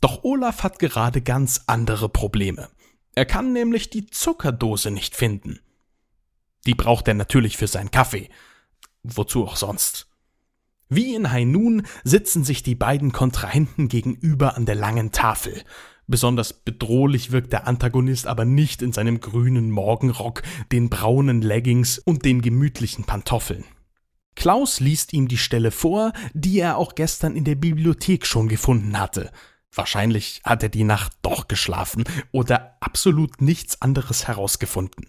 Doch 0.00 0.22
Olaf 0.22 0.62
hat 0.62 0.78
gerade 0.78 1.22
ganz 1.22 1.62
andere 1.66 2.08
Probleme. 2.08 2.68
Er 3.16 3.24
kann 3.24 3.54
nämlich 3.54 3.88
die 3.88 4.06
Zuckerdose 4.06 4.90
nicht 4.90 5.16
finden. 5.16 5.58
Die 6.66 6.74
braucht 6.74 7.08
er 7.08 7.14
natürlich 7.14 7.56
für 7.56 7.66
seinen 7.66 7.90
Kaffee. 7.90 8.28
Wozu 9.02 9.46
auch 9.46 9.56
sonst. 9.56 10.06
Wie 10.90 11.14
in 11.14 11.32
Hainun 11.32 11.86
sitzen 12.04 12.44
sich 12.44 12.62
die 12.62 12.74
beiden 12.74 13.12
Kontrahenten 13.12 13.88
gegenüber 13.88 14.54
an 14.56 14.66
der 14.66 14.74
langen 14.74 15.12
Tafel. 15.12 15.64
Besonders 16.06 16.52
bedrohlich 16.52 17.32
wirkt 17.32 17.54
der 17.54 17.66
Antagonist 17.66 18.26
aber 18.26 18.44
nicht 18.44 18.82
in 18.82 18.92
seinem 18.92 19.20
grünen 19.20 19.70
Morgenrock, 19.70 20.42
den 20.70 20.90
braunen 20.90 21.40
Leggings 21.40 21.98
und 21.98 22.26
den 22.26 22.42
gemütlichen 22.42 23.04
Pantoffeln. 23.04 23.64
Klaus 24.34 24.78
liest 24.78 25.14
ihm 25.14 25.26
die 25.26 25.38
Stelle 25.38 25.70
vor, 25.70 26.12
die 26.34 26.58
er 26.58 26.76
auch 26.76 26.94
gestern 26.94 27.34
in 27.34 27.44
der 27.44 27.54
Bibliothek 27.54 28.26
schon 28.26 28.48
gefunden 28.48 29.00
hatte. 29.00 29.32
Wahrscheinlich 29.76 30.40
hat 30.42 30.62
er 30.62 30.70
die 30.70 30.84
Nacht 30.84 31.12
doch 31.20 31.48
geschlafen 31.48 32.04
oder 32.32 32.76
absolut 32.80 33.42
nichts 33.42 33.82
anderes 33.82 34.26
herausgefunden. 34.26 35.06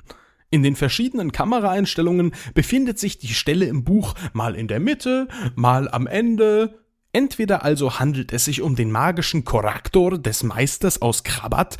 In 0.49 0.61
den 0.61 0.75
verschiedenen 0.75 1.31
Kameraeinstellungen 1.31 2.33
befindet 2.53 2.99
sich 2.99 3.17
die 3.17 3.33
Stelle 3.33 3.65
im 3.65 3.85
Buch 3.85 4.13
mal 4.33 4.55
in 4.55 4.67
der 4.67 4.79
Mitte, 4.79 5.29
mal 5.55 5.89
am 5.89 6.05
Ende. 6.05 6.79
Entweder 7.13 7.63
also 7.63 7.99
handelt 7.99 8.33
es 8.33 8.45
sich 8.45 8.61
um 8.61 8.75
den 8.75 8.91
magischen 8.91 9.45
Korrektor 9.45 10.17
des 10.17 10.43
Meisters 10.43 11.01
aus 11.01 11.23
Krabat, 11.23 11.77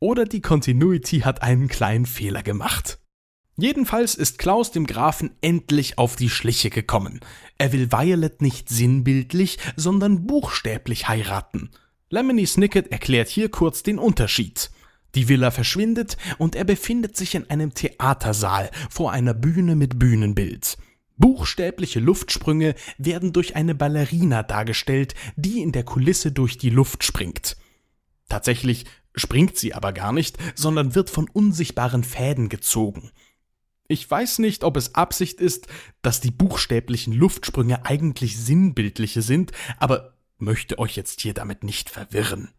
oder 0.00 0.24
die 0.24 0.42
Continuity 0.42 1.20
hat 1.20 1.42
einen 1.42 1.68
kleinen 1.68 2.06
Fehler 2.06 2.42
gemacht. 2.42 2.98
Jedenfalls 3.56 4.16
ist 4.16 4.38
Klaus 4.38 4.72
dem 4.72 4.86
Grafen 4.86 5.30
endlich 5.40 5.98
auf 5.98 6.16
die 6.16 6.30
Schliche 6.30 6.70
gekommen. 6.70 7.20
Er 7.56 7.72
will 7.72 7.92
Violet 7.92 8.42
nicht 8.42 8.68
sinnbildlich, 8.68 9.58
sondern 9.76 10.26
buchstäblich 10.26 11.08
heiraten. 11.08 11.70
Lemony 12.14 12.46
Snicket 12.46 12.92
erklärt 12.92 13.28
hier 13.28 13.48
kurz 13.48 13.82
den 13.82 13.98
Unterschied. 13.98 14.70
Die 15.16 15.28
Villa 15.28 15.50
verschwindet 15.50 16.16
und 16.38 16.54
er 16.54 16.62
befindet 16.62 17.16
sich 17.16 17.34
in 17.34 17.50
einem 17.50 17.74
Theatersaal 17.74 18.70
vor 18.88 19.10
einer 19.10 19.34
Bühne 19.34 19.74
mit 19.74 19.98
Bühnenbild. 19.98 20.78
Buchstäbliche 21.16 21.98
Luftsprünge 21.98 22.76
werden 22.98 23.32
durch 23.32 23.56
eine 23.56 23.74
Ballerina 23.74 24.44
dargestellt, 24.44 25.16
die 25.34 25.60
in 25.60 25.72
der 25.72 25.82
Kulisse 25.82 26.30
durch 26.30 26.56
die 26.56 26.70
Luft 26.70 27.02
springt. 27.02 27.56
Tatsächlich 28.28 28.84
springt 29.16 29.58
sie 29.58 29.74
aber 29.74 29.92
gar 29.92 30.12
nicht, 30.12 30.38
sondern 30.54 30.94
wird 30.94 31.10
von 31.10 31.28
unsichtbaren 31.28 32.04
Fäden 32.04 32.48
gezogen. 32.48 33.10
Ich 33.88 34.08
weiß 34.08 34.38
nicht, 34.38 34.62
ob 34.62 34.76
es 34.76 34.94
Absicht 34.94 35.40
ist, 35.40 35.66
dass 36.00 36.20
die 36.20 36.30
buchstäblichen 36.30 37.12
Luftsprünge 37.12 37.84
eigentlich 37.84 38.38
sinnbildliche 38.38 39.20
sind, 39.20 39.50
aber 39.78 40.13
möchte 40.38 40.78
euch 40.78 40.96
jetzt 40.96 41.20
hier 41.20 41.34
damit 41.34 41.64
nicht 41.64 41.90
verwirren. 41.90 42.50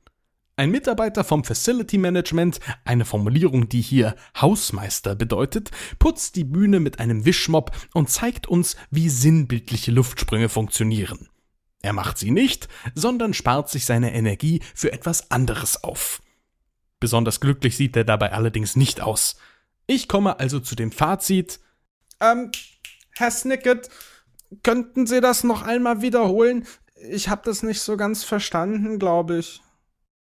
Ein 0.57 0.71
Mitarbeiter 0.71 1.25
vom 1.25 1.43
Facility 1.43 1.97
Management, 1.97 2.61
eine 2.85 3.03
Formulierung, 3.03 3.67
die 3.67 3.81
hier 3.81 4.15
Hausmeister 4.39 5.13
bedeutet, 5.13 5.71
putzt 5.99 6.37
die 6.37 6.45
Bühne 6.45 6.79
mit 6.79 6.99
einem 6.99 7.25
Wischmopp 7.25 7.75
und 7.93 8.09
zeigt 8.09 8.47
uns, 8.47 8.77
wie 8.89 9.09
sinnbildliche 9.09 9.91
Luftsprünge 9.91 10.47
funktionieren. 10.47 11.27
Er 11.81 11.91
macht 11.91 12.17
sie 12.17 12.31
nicht, 12.31 12.69
sondern 12.95 13.33
spart 13.33 13.69
sich 13.69 13.85
seine 13.85 14.13
Energie 14.13 14.61
für 14.73 14.93
etwas 14.93 15.29
anderes 15.29 15.83
auf. 15.83 16.21
Besonders 17.01 17.41
glücklich 17.41 17.75
sieht 17.75 17.97
er 17.97 18.05
dabei 18.05 18.31
allerdings 18.31 18.77
nicht 18.77 19.01
aus. 19.01 19.35
Ich 19.87 20.07
komme 20.07 20.39
also 20.39 20.61
zu 20.61 20.75
dem 20.75 20.91
Fazit. 20.91 21.59
Ähm, 22.21 22.51
Herr 23.11 23.29
Snicket, 23.29 23.89
könnten 24.63 25.05
Sie 25.05 25.21
das 25.21 25.43
noch 25.43 25.61
einmal 25.61 26.01
wiederholen? 26.01 26.65
Ich 27.11 27.29
habe 27.29 27.41
das 27.45 27.63
nicht 27.63 27.81
so 27.81 27.97
ganz 27.97 28.23
verstanden, 28.23 28.99
glaube 28.99 29.39
ich. 29.39 29.61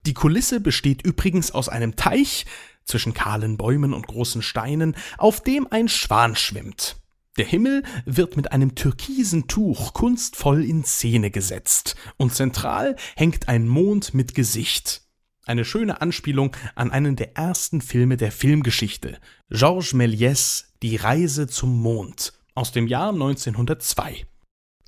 Die 0.06 0.14
Kulisse 0.14 0.60
besteht 0.60 1.06
übrigens 1.06 1.52
aus 1.52 1.70
einem 1.70 1.96
Teich 1.96 2.46
zwischen 2.86 3.14
kahlen 3.14 3.58
Bäumen 3.58 3.94
und 3.94 4.08
großen 4.08 4.42
Steinen, 4.42 4.96
auf 5.18 5.42
dem 5.42 5.68
ein 5.72 5.88
Schwan 5.88 6.36
schwimmt. 6.36 6.98
Der 7.38 7.46
Himmel 7.46 7.84
wird 8.06 8.36
mit 8.36 8.52
einem 8.52 8.76
türkisen 8.76 9.48
Tuch 9.48 9.94
kunstvoll 9.94 10.64
in 10.64 10.84
Szene 10.84 11.32
gesetzt, 11.32 11.96
und 12.18 12.34
zentral 12.34 12.96
hängt 13.16 13.48
ein 13.48 13.68
Mond 13.68 14.14
mit 14.14 14.36
Gesicht. 14.36 15.02
Eine 15.46 15.66
schöne 15.66 16.00
Anspielung 16.00 16.56
an 16.76 16.92
einen 16.92 17.16
der 17.16 17.36
ersten 17.36 17.82
Filme 17.82 18.18
der 18.18 18.32
Filmgeschichte, 18.32 19.18
Georges 19.50 19.94
Méliès 19.94 20.66
Die 20.84 20.96
Reise 20.96 21.48
zum 21.48 21.82
Mond 21.82 22.34
aus 22.56 22.72
dem 22.72 22.88
Jahr 22.88 23.10
1902. 23.10 24.26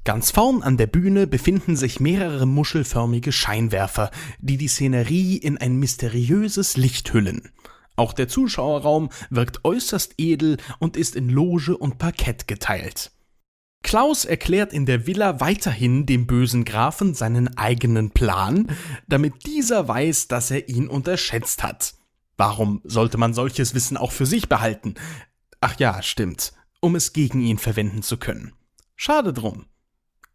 Ganz 0.06 0.30
vorn 0.30 0.62
an 0.62 0.78
der 0.78 0.86
Bühne 0.86 1.26
befinden 1.26 1.76
sich 1.76 2.00
mehrere 2.00 2.46
muschelförmige 2.46 3.32
Scheinwerfer, 3.32 4.12
die 4.38 4.58
die 4.58 4.68
Szenerie 4.68 5.36
in 5.38 5.58
ein 5.58 5.78
mysteriöses 5.78 6.78
Licht 6.78 7.12
hüllen. 7.12 7.50
Auch 7.96 8.14
der 8.14 8.28
Zuschauerraum 8.28 9.10
wirkt 9.32 9.66
äußerst 9.66 10.14
edel 10.20 10.58
und 10.78 10.96
ist 10.96 11.16
in 11.16 11.30
Loge 11.30 11.76
und 11.76 11.98
Parkett 11.98 12.48
geteilt. 12.48 13.14
Klaus 13.82 14.26
erklärt 14.26 14.74
in 14.74 14.86
der 14.86 15.08
Villa 15.08 15.40
weiterhin 15.40 16.06
dem 16.06 16.28
bösen 16.28 16.66
Grafen 16.66 17.16
seinen 17.16 17.58
eigenen 17.58 18.12
Plan, 18.12 18.68
damit 19.08 19.48
dieser 19.48 19.88
weiß, 19.88 20.28
dass 20.28 20.52
er 20.52 20.70
ihn 20.70 20.88
unterschätzt 20.88 21.64
hat. 21.64 21.96
Warum 22.38 22.82
sollte 22.84 23.18
man 23.18 23.34
solches 23.34 23.74
Wissen 23.74 23.98
auch 23.98 24.12
für 24.12 24.28
sich 24.28 24.50
behalten? 24.50 24.94
Ach 25.62 25.80
ja, 25.80 26.04
stimmt, 26.04 26.54
um 26.80 26.96
es 26.96 27.12
gegen 27.12 27.42
ihn 27.42 27.58
verwenden 27.58 28.04
zu 28.04 28.18
können. 28.18 28.54
Schade 28.96 29.34
drum. 29.34 29.66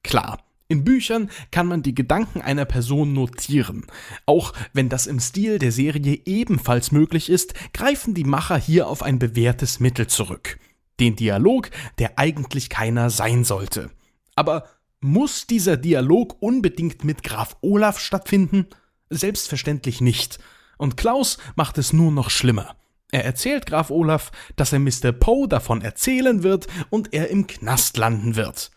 Klar, 0.02 0.38
in 0.70 0.84
Büchern 0.84 1.30
kann 1.50 1.66
man 1.66 1.82
die 1.82 1.96
Gedanken 1.96 2.40
einer 2.40 2.64
Person 2.64 3.12
notieren. 3.12 3.86
Auch 4.24 4.52
wenn 4.72 4.88
das 4.88 5.08
im 5.08 5.18
Stil 5.18 5.58
der 5.58 5.72
Serie 5.72 6.20
ebenfalls 6.24 6.92
möglich 6.92 7.28
ist, 7.28 7.54
greifen 7.74 8.14
die 8.14 8.24
Macher 8.24 8.56
hier 8.56 8.86
auf 8.86 9.02
ein 9.02 9.18
bewährtes 9.18 9.80
Mittel 9.80 10.06
zurück. 10.06 10.60
Den 11.00 11.16
Dialog, 11.16 11.70
der 11.98 12.20
eigentlich 12.20 12.68
keiner 12.68 13.10
sein 13.10 13.42
sollte. 13.42 13.90
Aber 14.36 14.68
muss 15.00 15.48
dieser 15.48 15.76
Dialog 15.76 16.36
unbedingt 16.40 17.02
mit 17.02 17.24
Graf 17.24 17.56
Olaf 17.62 17.98
stattfinden? 17.98 18.66
Selbstverständlich 19.08 20.00
nicht. 20.00 20.38
Und 20.78 20.96
Klaus 20.96 21.38
macht 21.56 21.78
es 21.78 21.92
nur 21.92 22.12
noch 22.12 22.30
schlimmer. 22.30 22.76
Er 23.10 23.24
erzählt 23.24 23.66
Graf 23.66 23.90
Olaf, 23.90 24.30
dass 24.54 24.72
er 24.72 24.78
Mr. 24.78 25.10
Poe 25.10 25.48
davon 25.48 25.82
erzählen 25.82 26.44
wird 26.44 26.68
und 26.90 27.12
er 27.12 27.28
im 27.28 27.48
Knast 27.48 27.96
landen 27.96 28.36
wird. 28.36 28.70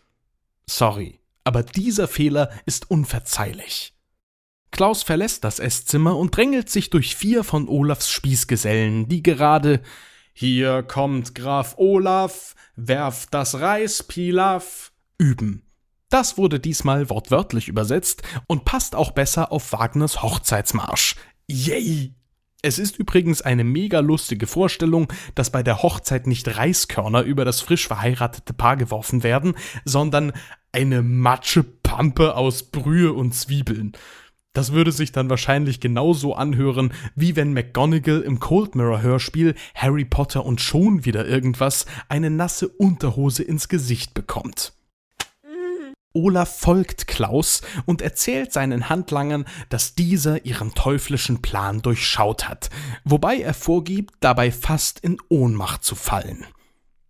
Sorry, 0.69 1.19
aber 1.43 1.63
dieser 1.63 2.07
Fehler 2.07 2.49
ist 2.65 2.89
unverzeihlich. 2.89 3.93
Klaus 4.71 5.03
verlässt 5.03 5.43
das 5.43 5.59
Esszimmer 5.59 6.17
und 6.17 6.35
drängelt 6.35 6.69
sich 6.69 6.89
durch 6.89 7.15
vier 7.15 7.43
von 7.43 7.67
Olafs 7.67 8.09
Spießgesellen, 8.09 9.07
die 9.07 9.21
gerade 9.21 9.81
Hier 10.33 10.81
kommt 10.81 11.35
Graf 11.35 11.75
Olaf, 11.77 12.55
werft 12.75 13.33
das 13.35 13.59
Reispilaf 13.59 14.91
üben. 15.19 15.61
Das 16.09 16.37
wurde 16.37 16.59
diesmal 16.59 17.09
wortwörtlich 17.09 17.67
übersetzt 17.67 18.23
und 18.47 18.65
passt 18.65 18.95
auch 18.95 19.11
besser 19.11 19.51
auf 19.51 19.73
Wagners 19.73 20.23
Hochzeitsmarsch. 20.23 21.15
Yay! 21.47 22.15
Es 22.65 22.79
ist 22.79 22.97
übrigens 22.97 23.41
eine 23.41 23.65
mega 23.65 23.99
lustige 23.99 24.47
Vorstellung, 24.47 25.11
dass 25.35 25.49
bei 25.49 25.63
der 25.63 25.83
Hochzeit 25.83 26.27
nicht 26.27 26.57
Reiskörner 26.57 27.21
über 27.23 27.43
das 27.43 27.59
frisch 27.59 27.85
verheiratete 27.87 28.53
Paar 28.53 28.77
geworfen 28.77 29.21
werden, 29.21 29.55
sondern 29.83 30.31
eine 30.71 31.01
Matschepampe 31.01 32.37
aus 32.37 32.63
Brühe 32.63 33.11
und 33.11 33.35
Zwiebeln. 33.35 33.91
Das 34.53 34.71
würde 34.71 34.93
sich 34.93 35.11
dann 35.11 35.29
wahrscheinlich 35.29 35.81
genauso 35.81 36.35
anhören, 36.35 36.93
wie 37.15 37.35
wenn 37.35 37.51
McGonagall 37.51 38.21
im 38.21 38.39
Cold 38.39 38.75
Mirror 38.75 39.01
Hörspiel 39.01 39.55
Harry 39.75 40.05
Potter 40.05 40.45
und 40.45 40.61
schon 40.61 41.03
wieder 41.03 41.27
irgendwas 41.27 41.85
eine 42.07 42.29
nasse 42.29 42.69
Unterhose 42.69 43.43
ins 43.43 43.67
Gesicht 43.67 44.13
bekommt. 44.13 44.71
Olaf 46.13 46.59
folgt 46.59 47.07
Klaus 47.07 47.61
und 47.85 48.01
erzählt 48.01 48.53
seinen 48.53 48.89
Handlangern, 48.89 49.45
dass 49.69 49.95
dieser 49.95 50.45
ihren 50.45 50.73
teuflischen 50.73 51.41
Plan 51.41 51.81
durchschaut 51.81 52.47
hat, 52.47 52.69
wobei 53.03 53.37
er 53.37 53.53
vorgibt, 53.53 54.13
dabei 54.19 54.51
fast 54.51 54.99
in 54.99 55.17
Ohnmacht 55.29 55.83
zu 55.83 55.95
fallen. 55.95 56.45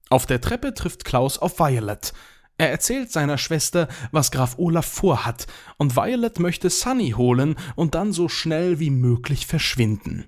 Auf 0.09 0.25
der 0.25 0.41
Treppe 0.41 0.73
trifft 0.73 1.05
Klaus 1.05 1.37
auf 1.37 1.59
Violet. 1.59 2.13
Er 2.57 2.69
erzählt 2.69 3.11
seiner 3.11 3.37
Schwester, 3.37 3.87
was 4.11 4.31
Graf 4.31 4.55
Olaf 4.57 4.85
vorhat, 4.85 5.47
und 5.77 5.95
Violet 5.95 6.39
möchte 6.39 6.69
Sunny 6.69 7.11
holen 7.11 7.55
und 7.75 7.95
dann 7.95 8.13
so 8.13 8.29
schnell 8.29 8.79
wie 8.79 8.91
möglich 8.91 9.47
verschwinden. 9.47 10.25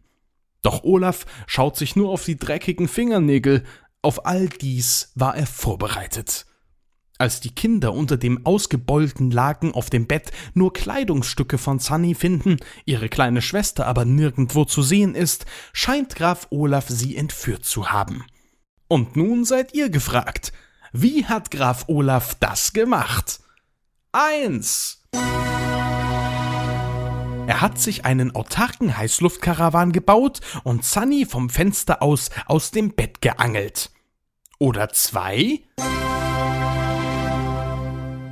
Doch 0.64 0.84
Olaf 0.84 1.26
schaut 1.46 1.78
sich 1.78 1.96
nur 1.96 2.10
auf 2.10 2.26
die 2.26 2.38
dreckigen 2.38 2.88
Fingernägel, 2.88 3.64
auf 4.02 4.26
all 4.26 4.50
dies 4.50 5.12
war 5.16 5.38
er 5.38 5.48
vorbereitet. 5.48 6.46
Als 7.18 7.40
die 7.40 7.56
Kinder 7.56 7.94
unter 7.94 8.18
dem 8.18 8.46
ausgebeulten 8.46 9.32
Laken 9.32 9.74
auf 9.74 9.90
dem 9.90 10.06
Bett 10.06 10.32
nur 10.54 10.74
Kleidungsstücke 10.74 11.58
von 11.58 11.80
Sunny 11.80 12.14
finden, 12.14 12.58
ihre 12.84 13.08
kleine 13.08 13.42
Schwester 13.42 13.88
aber 13.88 14.04
nirgendwo 14.04 14.66
zu 14.66 14.82
sehen 14.82 15.16
ist, 15.16 15.46
scheint 15.72 16.16
Graf 16.16 16.48
Olaf 16.50 16.88
sie 16.90 17.16
entführt 17.16 17.64
zu 17.64 17.92
haben. 17.92 18.26
Und 18.90 19.16
nun 19.16 19.46
seid 19.46 19.74
ihr 19.74 19.90
gefragt. 19.90 20.52
Wie 20.92 21.26
hat 21.26 21.52
Graf 21.52 21.86
Olaf 21.88 22.36
das 22.36 22.74
gemacht? 22.74 23.40
Eins. 24.12 25.02
Er 27.48 27.62
hat 27.62 27.80
sich 27.80 28.04
einen 28.06 28.36
autarken 28.36 28.98
Heißluftkarawan 28.98 29.94
gebaut 29.94 30.42
und 30.64 30.84
Sunny 30.84 31.26
vom 31.26 31.50
Fenster 31.50 32.02
aus 32.02 32.30
aus 32.46 32.72
dem 32.72 32.94
Bett 32.94 33.22
geangelt. 33.22 33.92
Oder 34.58 34.90
zwei? 34.90 35.62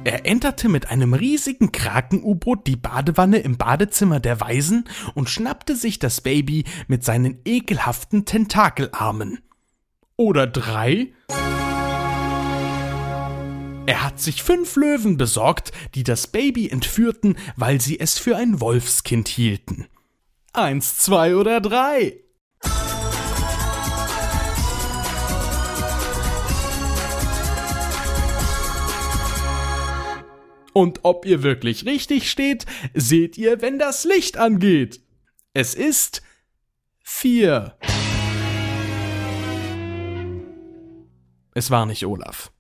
Er 0.06 0.26
enterte 0.26 0.68
mit 0.68 0.90
einem 0.90 1.14
riesigen 1.14 1.72
Kraken-U-Boot 1.72 2.68
die 2.68 2.76
Badewanne 2.76 3.38
im 3.38 3.58
Badezimmer 3.58 4.20
der 4.20 4.42
Waisen 4.42 4.84
und 5.14 5.30
schnappte 5.30 5.78
sich 5.78 5.98
das 5.98 6.20
Baby 6.20 6.66
mit 6.88 7.06
seinen 7.06 7.40
ekelhaften 7.46 8.26
Tentakelarmen. 8.26 9.40
Oder 10.18 10.46
drei? 10.46 11.14
Er 13.86 14.04
hat 14.04 14.20
sich 14.20 14.44
fünf 14.44 14.76
Löwen 14.76 15.16
besorgt, 15.16 15.72
die 15.96 16.04
das 16.04 16.28
Baby 16.28 16.68
entführten, 16.70 17.38
weil 17.56 17.80
sie 17.80 18.00
es 18.00 18.20
für 18.20 18.36
ein 18.36 18.60
Wolfskind 18.60 19.30
hielten. 19.30 19.88
Eins, 20.52 20.98
zwei 20.98 21.38
oder 21.38 21.62
drei? 21.62 22.23
Und 30.74 31.02
ob 31.04 31.26
ihr 31.26 31.44
wirklich 31.44 31.86
richtig 31.86 32.30
steht, 32.30 32.66
seht 32.94 33.38
ihr, 33.38 33.62
wenn 33.62 33.80
das 33.80 34.04
Licht 34.04 34.38
angeht. 34.38 35.02
Es 35.54 35.76
ist 35.76 36.24
vier. 37.04 37.78
Es 41.54 41.70
war 41.70 41.86
nicht 41.86 42.06
Olaf. 42.06 42.52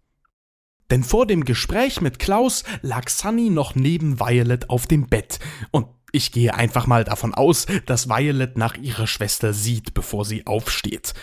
Denn 0.91 1.04
vor 1.04 1.26
dem 1.26 1.43
Gespräch 1.43 2.02
mit 2.02 2.19
Klaus 2.19 2.63
lag 2.84 3.10
Sunny 3.10 3.50
noch 3.50 3.73
neben 3.73 4.19
Violet 4.19 4.69
auf 4.69 4.85
dem 4.85 5.08
Bett 5.08 5.40
und 5.71 5.88
ich 6.12 6.31
gehe 6.31 6.54
einfach 6.54 6.85
mal 6.85 7.04
davon 7.04 7.33
aus, 7.33 7.65
dass 7.88 8.08
Violet 8.08 8.56
nach 8.56 8.77
ihrer 8.77 9.08
Schwester 9.08 9.52
sieht, 9.52 9.96
bevor 9.96 10.25
sie 10.25 10.46
aufsteht. 10.46 11.15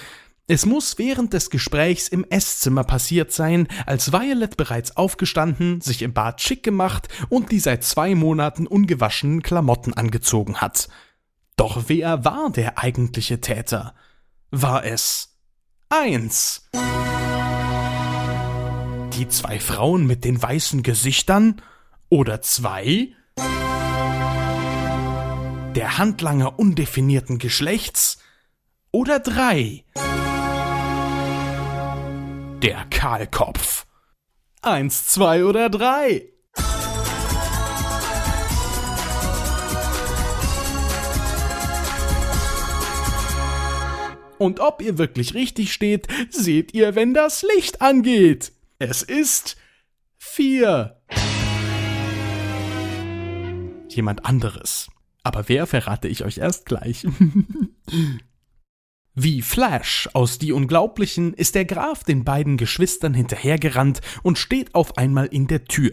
Es 0.52 0.66
muss 0.66 0.98
während 0.98 1.32
des 1.32 1.48
Gesprächs 1.48 2.08
im 2.08 2.24
Esszimmer 2.28 2.82
passiert 2.82 3.30
sein, 3.30 3.68
als 3.86 4.10
Violet 4.12 4.56
bereits 4.56 4.96
aufgestanden, 4.96 5.80
sich 5.80 6.02
im 6.02 6.12
Bad 6.12 6.40
schick 6.40 6.64
gemacht 6.64 7.06
und 7.28 7.52
die 7.52 7.60
seit 7.60 7.84
zwei 7.84 8.16
Monaten 8.16 8.66
ungewaschenen 8.66 9.44
Klamotten 9.44 9.94
angezogen 9.94 10.56
hat. 10.56 10.88
Doch 11.54 11.84
wer 11.86 12.24
war 12.24 12.50
der 12.50 12.78
eigentliche 12.78 13.40
Täter? 13.40 13.94
War 14.50 14.84
es 14.84 15.36
eins? 15.88 16.68
Die 19.12 19.28
zwei 19.28 19.60
Frauen 19.60 20.04
mit 20.04 20.24
den 20.24 20.42
weißen 20.42 20.82
Gesichtern? 20.82 21.62
Oder 22.08 22.42
zwei? 22.42 23.14
der 25.76 25.98
Handlanger 25.98 26.58
undefinierten 26.58 27.38
Geschlechts 27.38 28.18
oder 28.90 29.20
drei, 29.20 29.84
der 32.62 32.84
Kahlkopf. 32.90 33.86
Eins, 34.60 35.06
zwei 35.06 35.44
oder 35.44 35.70
drei. 35.70 36.28
Und 44.38 44.60
ob 44.60 44.82
ihr 44.82 44.98
wirklich 44.98 45.34
richtig 45.34 45.72
steht, 45.72 46.08
seht 46.30 46.74
ihr, 46.74 46.94
wenn 46.94 47.14
das 47.14 47.42
Licht 47.42 47.80
angeht. 47.80 48.52
Es 48.78 49.02
ist 49.02 49.56
vier. 50.18 51.00
Jemand 53.88 54.24
anderes. 54.26 54.88
Aber 55.22 55.48
wer 55.48 55.66
verrate 55.66 56.08
ich 56.08 56.24
euch 56.24 56.38
erst 56.38 56.66
gleich. 56.66 57.06
Wie 59.14 59.42
Flash 59.42 60.08
aus 60.12 60.38
Die 60.38 60.52
Unglaublichen 60.52 61.34
ist 61.34 61.56
der 61.56 61.64
Graf 61.64 62.04
den 62.04 62.24
beiden 62.24 62.56
Geschwistern 62.56 63.12
hinterhergerannt 63.12 64.00
und 64.22 64.38
steht 64.38 64.74
auf 64.74 64.96
einmal 64.96 65.26
in 65.26 65.48
der 65.48 65.64
Tür. 65.64 65.92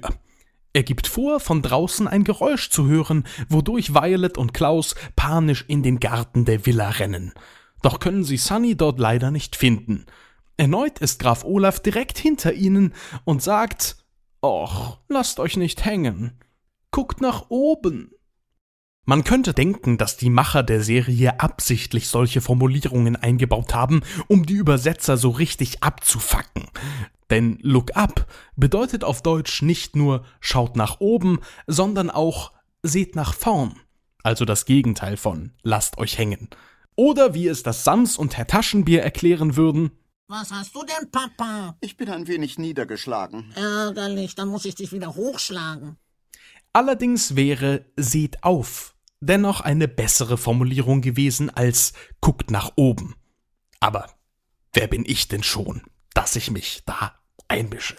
Er 0.74 0.84
gibt 0.84 1.07
vor, 1.07 1.39
von 1.39 1.63
draußen 1.63 2.07
ein 2.07 2.24
Geräusch 2.24 2.70
zu 2.70 2.88
hören, 2.88 3.24
wodurch 3.49 3.95
Violet 3.95 4.38
und 4.38 4.53
Klaus 4.53 4.93
panisch 5.15 5.65
in 5.68 5.82
den 5.82 5.99
Garten 5.99 6.45
der 6.45 6.68
Villa 6.68 6.89
rennen. 6.89 7.34
Doch 7.82 7.99
können 7.99 8.24
sie 8.24 8.38
Sunny 8.38 8.76
dort 8.76 8.99
leider 8.99 9.32
nicht 9.32 9.55
finden. 9.55 10.05
Erneut 10.55 10.99
ist 10.99 11.20
Graf 11.20 11.43
Olaf 11.43 11.80
direkt 11.80 12.20
hinter 12.20 12.53
ihnen 12.53 12.93
und 13.24 13.41
sagt, 13.41 13.97
Och, 14.41 14.99
lasst 15.07 15.39
euch 15.39 15.57
nicht 15.57 15.86
hängen. 15.86 16.39
Guckt 16.91 17.22
nach 17.22 17.49
oben. 17.49 18.11
Man 19.10 19.24
könnte 19.24 19.53
denken, 19.53 19.97
dass 19.97 20.18
die 20.18 20.30
Macher 20.30 20.64
der 20.64 20.84
Serie 20.84 21.39
absichtlich 21.39 22.10
solche 22.10 22.41
Formulierungen 22.41 23.16
eingebaut 23.16 23.74
haben, 23.74 24.01
um 24.28 24.45
die 24.45 24.55
Übersetzer 24.55 25.16
so 25.16 25.30
richtig 25.30 25.82
abzufacken. 25.82 26.68
Denn 27.30 27.58
Look 27.62 27.95
up 27.95 28.28
bedeutet 28.58 29.05
auf 29.05 29.24
Deutsch 29.24 29.62
nicht 29.62 29.95
nur 29.95 30.26
schaut 30.41 30.76
nach 30.76 30.99
oben, 30.99 31.39
sondern 31.68 32.10
auch 32.10 32.51
seht 32.84 33.16
nach 33.16 33.34
vorn. 33.34 33.80
Also 34.24 34.43
das 34.43 34.66
Gegenteil 34.66 35.16
von 35.16 35.53
lasst 35.64 35.97
euch 35.99 36.18
hängen. 36.18 36.49
Oder 36.97 37.34
wie 37.34 37.47
es 37.47 37.64
das 37.64 37.86
Sams 37.86 38.18
und 38.18 38.36
Herr 38.36 38.47
Taschenbier 38.47 39.03
erklären 39.03 39.55
würden, 39.55 39.91
Was 40.28 40.51
hast 40.51 40.76
du 40.76 40.84
denn, 40.84 41.10
Papa? 41.10 41.78
Ich 41.80 41.95
bin 41.95 42.10
ein 42.10 42.28
wenig 42.28 42.58
niedergeschlagen. 42.58 43.53
Ärgerlich, 43.55 44.36
dann 44.36 44.49
muss 44.49 44.66
ich 44.66 44.76
dich 44.76 44.91
wieder 44.91 45.16
hochschlagen. 45.16 45.95
Allerdings 46.74 47.38
wäre 47.38 47.86
seht 47.95 48.43
auf 48.43 48.97
dennoch 49.20 49.61
eine 49.61 49.88
bessere 49.88 50.38
Formulierung 50.38 51.01
gewesen 51.01 51.49
als 51.49 51.93
guckt 52.22 52.51
nach 52.51 52.74
oben. 52.76 53.15
Aber 53.80 54.07
wer 54.74 54.88
bin 54.88 55.03
ich 55.05 55.28
denn 55.28 55.43
schon, 55.43 55.84
dass 56.13 56.36
ich 56.36 56.51
mich 56.51 56.84
da 56.86 57.20
einmische? 57.47 57.95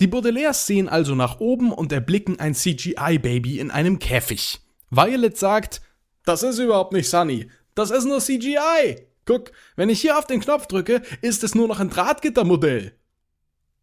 Die 0.00 0.06
Baudelaires 0.06 0.66
sehen 0.66 0.88
also 0.88 1.14
nach 1.14 1.40
oben 1.40 1.72
und 1.72 1.92
erblicken 1.92 2.40
ein 2.40 2.54
CGI-Baby 2.54 3.58
in 3.58 3.70
einem 3.70 3.98
Käfig. 3.98 4.60
Violet 4.88 5.36
sagt, 5.36 5.82
das 6.24 6.42
ist 6.42 6.58
überhaupt 6.58 6.94
nicht 6.94 7.08
Sunny, 7.08 7.50
das 7.74 7.90
ist 7.90 8.06
nur 8.06 8.20
CGI. 8.20 9.06
Guck, 9.26 9.52
wenn 9.76 9.90
ich 9.90 10.00
hier 10.00 10.18
auf 10.18 10.26
den 10.26 10.40
Knopf 10.40 10.66
drücke, 10.66 11.02
ist 11.20 11.44
es 11.44 11.54
nur 11.54 11.68
noch 11.68 11.80
ein 11.80 11.90
Drahtgittermodell. 11.90 12.94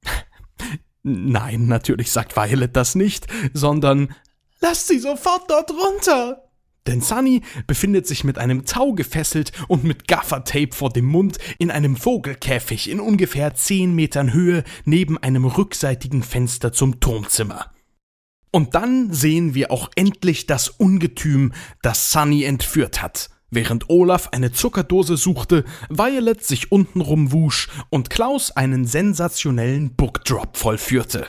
Nein, 1.04 1.68
natürlich 1.68 2.12
sagt 2.12 2.36
Violet 2.36 2.76
das 2.76 2.96
nicht, 2.96 3.28
sondern 3.54 4.14
lasst 4.60 4.88
sie 4.88 5.00
sofort 5.00 5.50
dort 5.50 5.72
runter. 5.72 6.44
Denn 6.88 7.02
Sunny 7.02 7.42
befindet 7.68 8.08
sich 8.08 8.24
mit 8.24 8.38
einem 8.38 8.66
Tau 8.66 8.94
gefesselt 8.94 9.52
und 9.68 9.84
mit 9.84 10.08
Gaffertape 10.08 10.74
vor 10.74 10.90
dem 10.90 11.06
Mund 11.06 11.38
in 11.60 11.70
einem 11.70 11.98
Vogelkäfig 11.98 12.90
in 12.90 13.02
ungefähr 13.02 13.54
10 13.54 13.94
Metern 13.94 14.34
Höhe 14.34 14.64
neben 14.86 15.18
einem 15.18 15.46
rückseitigen 15.46 16.24
Fenster 16.24 16.72
zum 16.72 17.02
Turmzimmer. 17.02 17.72
Und 18.52 18.74
dann 18.74 19.14
sehen 19.14 19.54
wir 19.54 19.72
auch 19.72 19.92
endlich 19.96 20.48
das 20.48 20.70
Ungetüm, 20.70 21.54
das 21.82 22.12
Sunny 22.12 22.44
entführt 22.44 23.02
hat. 23.02 23.30
Während 23.50 23.90
Olaf 23.90 24.30
eine 24.32 24.52
Zuckerdose 24.52 25.18
suchte, 25.18 25.66
Violet 25.90 26.44
sich 26.44 26.72
untenrum 26.72 27.32
wusch 27.32 27.70
und 27.90 28.10
Klaus 28.10 28.52
einen 28.52 28.86
sensationellen 28.86 29.96
Bookdrop 29.96 30.58
vollführte. 30.58 31.28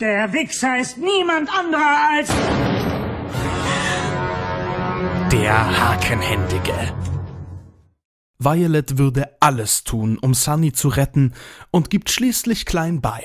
Der 0.00 0.32
Wichser 0.32 0.78
ist 0.78 0.96
niemand 0.96 1.50
anderer 1.54 2.08
als 2.10 2.28
Der 5.30 5.78
Hakenhändige. 5.78 6.72
Violet 8.38 8.96
würde 8.96 9.36
alles 9.40 9.84
tun, 9.84 10.16
um 10.16 10.32
Sunny 10.32 10.72
zu 10.72 10.88
retten 10.88 11.34
und 11.70 11.90
gibt 11.90 12.08
schließlich 12.08 12.64
klein 12.64 13.02
bei. 13.02 13.22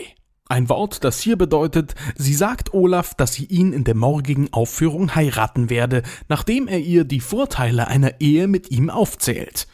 Ein 0.50 0.68
Wort, 0.68 1.06
das 1.06 1.22
hier 1.22 1.38
bedeutet, 1.38 1.96
sie 2.18 2.34
sagt 2.34 2.74
Olaf, 2.74 3.16
dass 3.16 3.32
sie 3.32 3.46
ihn 3.46 3.72
in 3.72 3.86
der 3.86 3.96
morgigen 3.96 4.52
Aufführung 4.52 5.16
heiraten 5.16 5.70
werde, 5.70 6.04
nachdem 6.28 6.68
er 6.68 6.80
ihr 6.80 7.06
die 7.06 7.22
Vorteile 7.22 7.88
einer 7.88 8.20
Ehe 8.20 8.50
mit 8.50 8.70
ihm 8.70 8.90
aufzählt. 8.90 9.68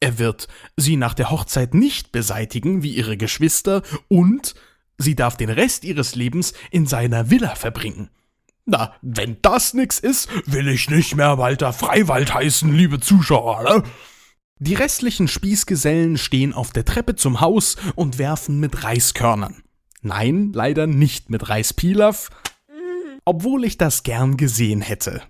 Er 0.00 0.18
wird 0.18 0.48
sie 0.78 0.96
nach 0.96 1.12
der 1.12 1.30
Hochzeit 1.30 1.74
nicht 1.74 2.10
beseitigen 2.10 2.82
wie 2.82 2.96
ihre 2.96 3.18
Geschwister 3.18 3.82
und 4.08 4.54
sie 4.98 5.14
darf 5.14 5.36
den 5.36 5.50
Rest 5.50 5.84
ihres 5.84 6.14
Lebens 6.14 6.52
in 6.70 6.86
seiner 6.86 7.30
Villa 7.30 7.54
verbringen. 7.54 8.10
Na, 8.66 8.94
wenn 9.00 9.38
das 9.40 9.72
nix 9.72 9.98
ist, 9.98 10.28
will 10.44 10.68
ich 10.68 10.90
nicht 10.90 11.16
mehr 11.16 11.38
Walter 11.38 11.72
Freiwald 11.72 12.34
heißen, 12.34 12.70
liebe 12.70 13.00
Zuschauer, 13.00 13.62
ne? 13.62 13.82
Die 14.60 14.74
restlichen 14.74 15.28
Spießgesellen 15.28 16.18
stehen 16.18 16.52
auf 16.52 16.72
der 16.72 16.84
Treppe 16.84 17.14
zum 17.14 17.40
Haus 17.40 17.76
und 17.94 18.18
werfen 18.18 18.58
mit 18.58 18.82
Reiskörnern. 18.82 19.62
Nein, 20.02 20.52
leider 20.52 20.86
nicht 20.86 21.30
mit 21.30 21.48
Reispilaf, 21.48 22.30
obwohl 23.24 23.64
ich 23.64 23.78
das 23.78 24.02
gern 24.02 24.36
gesehen 24.36 24.80
hätte. 24.80 25.22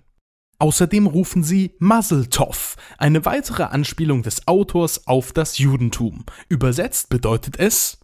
Außerdem 0.57 1.07
rufen 1.07 1.43
sie 1.43 1.75
Mazeltov, 1.79 2.75
eine 2.97 3.23
weitere 3.23 3.63
Anspielung 3.63 4.23
des 4.23 4.47
Autors 4.47 5.07
auf 5.07 5.31
das 5.31 5.57
Judentum. 5.57 6.25
Übersetzt 6.49 7.09
bedeutet 7.09 7.57
es 7.57 7.99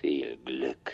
Viel 0.00 0.38
Glück. 0.44 0.92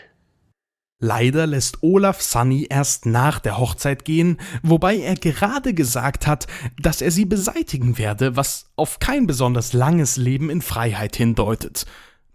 Leider 0.99 1.45
lässt 1.45 1.83
Olaf 1.83 2.21
Sunny 2.21 2.67
erst 2.69 3.05
nach 3.05 3.39
der 3.39 3.57
Hochzeit 3.57 4.05
gehen, 4.05 4.37
wobei 4.63 4.97
er 4.97 5.15
gerade 5.15 5.73
gesagt 5.73 6.25
hat, 6.25 6.47
dass 6.79 7.01
er 7.01 7.11
sie 7.11 7.25
beseitigen 7.25 7.97
werde, 7.97 8.37
was 8.37 8.71
auf 8.77 8.99
kein 8.99 9.27
besonders 9.27 9.73
langes 9.73 10.15
Leben 10.15 10.49
in 10.49 10.61
Freiheit 10.61 11.17
hindeutet. 11.17 11.85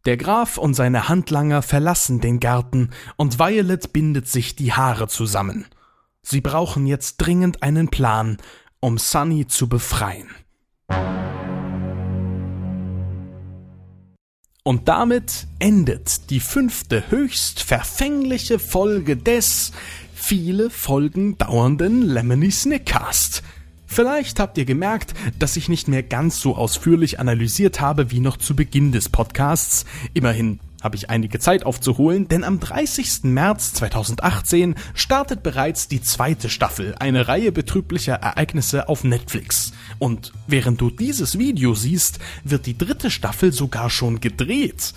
Der 0.05 0.17
Graf 0.17 0.59
und 0.59 0.75
seine 0.75 1.09
Handlanger 1.09 1.63
verlassen 1.63 2.21
den 2.21 2.39
Garten 2.39 2.91
und 3.17 3.39
Violet 3.39 3.93
bindet 3.93 4.29
sich 4.29 4.57
die 4.57 4.73
Haare 4.73 5.09
zusammen. 5.09 5.67
Sie 6.23 6.41
brauchen 6.41 6.87
jetzt 6.87 7.17
dringend 7.17 7.63
einen 7.63 7.89
Plan, 7.89 8.37
um 8.81 8.99
Sunny 8.99 9.47
zu 9.47 9.69
befreien. 9.69 10.29
Und 14.71 14.87
damit 14.87 15.49
endet 15.59 16.31
die 16.31 16.39
fünfte 16.39 17.11
höchst 17.11 17.61
verfängliche 17.61 18.61
Folge 18.61 19.17
des 19.17 19.73
viele 20.15 20.71
Folgen 20.71 21.37
dauernden 21.37 22.03
Lemony 22.03 22.53
Snickcast. 22.53 23.43
Vielleicht 23.89 24.39
habt 24.39 24.57
ihr 24.59 24.65
gemerkt, 24.65 25.13
dass 25.41 25.57
ich 25.57 25.69
nicht 25.69 25.89
mehr 25.89 26.05
ganz 26.05 26.41
so 26.41 26.55
ausführlich 26.55 27.19
analysiert 27.19 27.81
habe 27.81 28.13
wie 28.13 28.21
noch 28.21 28.37
zu 28.37 28.55
Beginn 28.55 28.93
des 28.93 29.09
Podcasts. 29.09 29.87
Immerhin 30.15 30.61
habe 30.81 30.97
ich 30.97 31.11
einige 31.11 31.39
Zeit 31.39 31.65
aufzuholen, 31.65 32.29
denn 32.29 32.45
am 32.45 32.61
30. 32.61 33.25
März 33.25 33.75
2018 33.75 34.75
startet 34.95 35.43
bereits 35.43 35.89
die 35.89 36.03
zweite 36.03 36.49
Staffel, 36.49 36.95
eine 36.99 37.29
Reihe 37.29 37.53
betrüblicher 37.53 38.15
Ereignisse 38.15 38.89
auf 38.89 39.05
Netflix. 39.05 39.73
Und 39.99 40.33
während 40.47 40.81
du 40.81 40.91
dieses 40.91 41.39
Video 41.39 41.75
siehst, 41.75 42.19
wird 42.45 42.67
die 42.67 42.79
dritte 42.79 43.11
Staffel 43.11 43.53
sogar 43.53 43.91
schon 43.91 44.21
gedreht. 44.21 44.95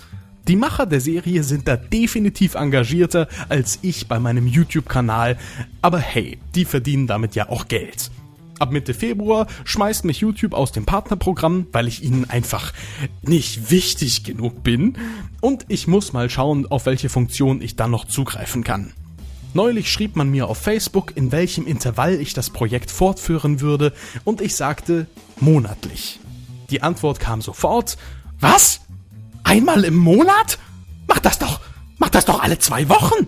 Die 0.48 0.56
Macher 0.56 0.84
der 0.84 1.00
Serie 1.00 1.42
sind 1.42 1.66
da 1.68 1.76
definitiv 1.76 2.54
engagierter 2.54 3.28
als 3.48 3.78
ich 3.80 4.08
bei 4.08 4.18
meinem 4.18 4.46
YouTube-Kanal, 4.46 5.38
aber 5.80 5.98
hey, 5.98 6.38
die 6.54 6.66
verdienen 6.66 7.06
damit 7.06 7.34
ja 7.34 7.48
auch 7.48 7.66
Geld. 7.66 8.10
Ab 8.58 8.70
Mitte 8.70 8.94
Februar 8.94 9.46
schmeißt 9.64 10.04
mich 10.04 10.20
YouTube 10.20 10.54
aus 10.54 10.72
dem 10.72 10.86
Partnerprogramm, 10.86 11.66
weil 11.72 11.88
ich 11.88 12.02
ihnen 12.02 12.30
einfach 12.30 12.72
nicht 13.22 13.70
wichtig 13.70 14.24
genug 14.24 14.62
bin. 14.62 14.96
Und 15.40 15.66
ich 15.68 15.86
muss 15.86 16.12
mal 16.12 16.30
schauen, 16.30 16.66
auf 16.66 16.86
welche 16.86 17.08
Funktion 17.08 17.60
ich 17.60 17.76
dann 17.76 17.90
noch 17.90 18.04
zugreifen 18.04 18.62
kann. 18.62 18.92
Neulich 19.54 19.90
schrieb 19.90 20.16
man 20.16 20.30
mir 20.30 20.48
auf 20.48 20.58
Facebook, 20.58 21.16
in 21.16 21.30
welchem 21.30 21.66
Intervall 21.66 22.20
ich 22.20 22.32
das 22.32 22.50
Projekt 22.50 22.90
fortführen 22.90 23.60
würde, 23.60 23.92
und 24.24 24.40
ich 24.40 24.56
sagte 24.56 25.06
monatlich. 25.38 26.20
Die 26.70 26.82
Antwort 26.82 27.20
kam 27.20 27.40
sofort. 27.40 27.96
Was? 28.40 28.80
Einmal 29.44 29.84
im 29.84 29.96
Monat? 29.96 30.58
Mach 31.06 31.20
das 31.20 31.38
doch! 31.38 31.60
Mach 31.98 32.10
das 32.10 32.24
doch 32.24 32.42
alle 32.42 32.58
zwei 32.58 32.88
Wochen! 32.88 33.26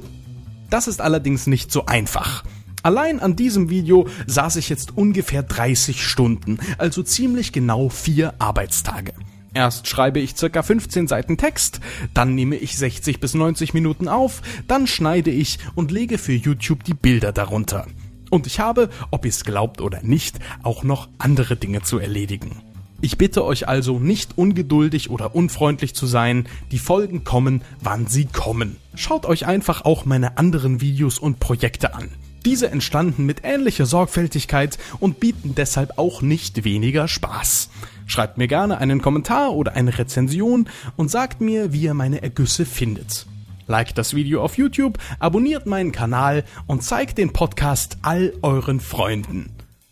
Das 0.70 0.88
ist 0.88 1.00
allerdings 1.00 1.46
nicht 1.46 1.70
so 1.70 1.86
einfach. 1.86 2.42
Allein 2.86 3.18
an 3.18 3.34
diesem 3.34 3.68
Video 3.68 4.06
saß 4.28 4.54
ich 4.54 4.68
jetzt 4.68 4.96
ungefähr 4.96 5.42
30 5.42 6.04
Stunden, 6.04 6.60
also 6.78 7.02
ziemlich 7.02 7.50
genau 7.50 7.88
vier 7.88 8.34
Arbeitstage. 8.38 9.12
Erst 9.54 9.88
schreibe 9.88 10.20
ich 10.20 10.36
circa 10.36 10.62
15 10.62 11.08
Seiten 11.08 11.36
Text, 11.36 11.80
dann 12.14 12.36
nehme 12.36 12.54
ich 12.54 12.78
60 12.78 13.18
bis 13.18 13.34
90 13.34 13.74
Minuten 13.74 14.06
auf, 14.06 14.40
dann 14.68 14.86
schneide 14.86 15.32
ich 15.32 15.58
und 15.74 15.90
lege 15.90 16.16
für 16.16 16.34
YouTube 16.34 16.84
die 16.84 16.94
Bilder 16.94 17.32
darunter. 17.32 17.88
Und 18.30 18.46
ich 18.46 18.60
habe, 18.60 18.88
ob 19.10 19.24
ihr 19.24 19.30
es 19.30 19.42
glaubt 19.42 19.80
oder 19.80 20.02
nicht, 20.04 20.38
auch 20.62 20.84
noch 20.84 21.08
andere 21.18 21.56
Dinge 21.56 21.82
zu 21.82 21.98
erledigen. 21.98 22.62
Ich 23.00 23.18
bitte 23.18 23.44
euch 23.44 23.66
also 23.66 23.98
nicht 23.98 24.38
ungeduldig 24.38 25.10
oder 25.10 25.34
unfreundlich 25.34 25.96
zu 25.96 26.06
sein, 26.06 26.46
die 26.70 26.78
Folgen 26.78 27.24
kommen, 27.24 27.62
wann 27.80 28.06
sie 28.06 28.26
kommen. 28.26 28.76
Schaut 28.94 29.26
euch 29.26 29.44
einfach 29.44 29.84
auch 29.84 30.04
meine 30.04 30.38
anderen 30.38 30.80
Videos 30.80 31.18
und 31.18 31.40
Projekte 31.40 31.92
an. 31.92 32.10
Diese 32.46 32.70
entstanden 32.70 33.26
mit 33.26 33.40
ähnlicher 33.42 33.86
Sorgfältigkeit 33.86 34.78
und 35.00 35.18
bieten 35.18 35.56
deshalb 35.56 35.98
auch 35.98 36.22
nicht 36.22 36.62
weniger 36.62 37.08
Spaß. 37.08 37.70
Schreibt 38.06 38.38
mir 38.38 38.46
gerne 38.46 38.78
einen 38.78 39.02
Kommentar 39.02 39.52
oder 39.52 39.74
eine 39.74 39.98
Rezension 39.98 40.68
und 40.94 41.10
sagt 41.10 41.40
mir, 41.40 41.72
wie 41.72 41.82
ihr 41.82 41.94
meine 41.94 42.22
Ergüsse 42.22 42.64
findet. 42.64 43.26
Liked 43.66 43.98
das 43.98 44.14
Video 44.14 44.44
auf 44.44 44.56
YouTube, 44.56 44.96
abonniert 45.18 45.66
meinen 45.66 45.90
Kanal 45.90 46.44
und 46.68 46.84
zeigt 46.84 47.18
den 47.18 47.32
Podcast 47.32 47.98
all 48.02 48.32
euren 48.42 48.78
Freunden. 48.78 49.50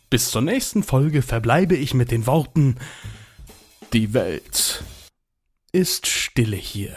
Bis 0.09 0.31
zur 0.31 0.43
nächsten 0.43 0.85
Folge 0.85 1.23
verbleibe 1.23 1.75
ich 1.75 1.93
mit 1.93 2.13
den 2.13 2.25
Worten 2.29 2.77
Die 3.93 4.15
Welt 4.15 4.85
ist 5.73 6.07
stille 6.07 6.57
hier. 6.57 6.97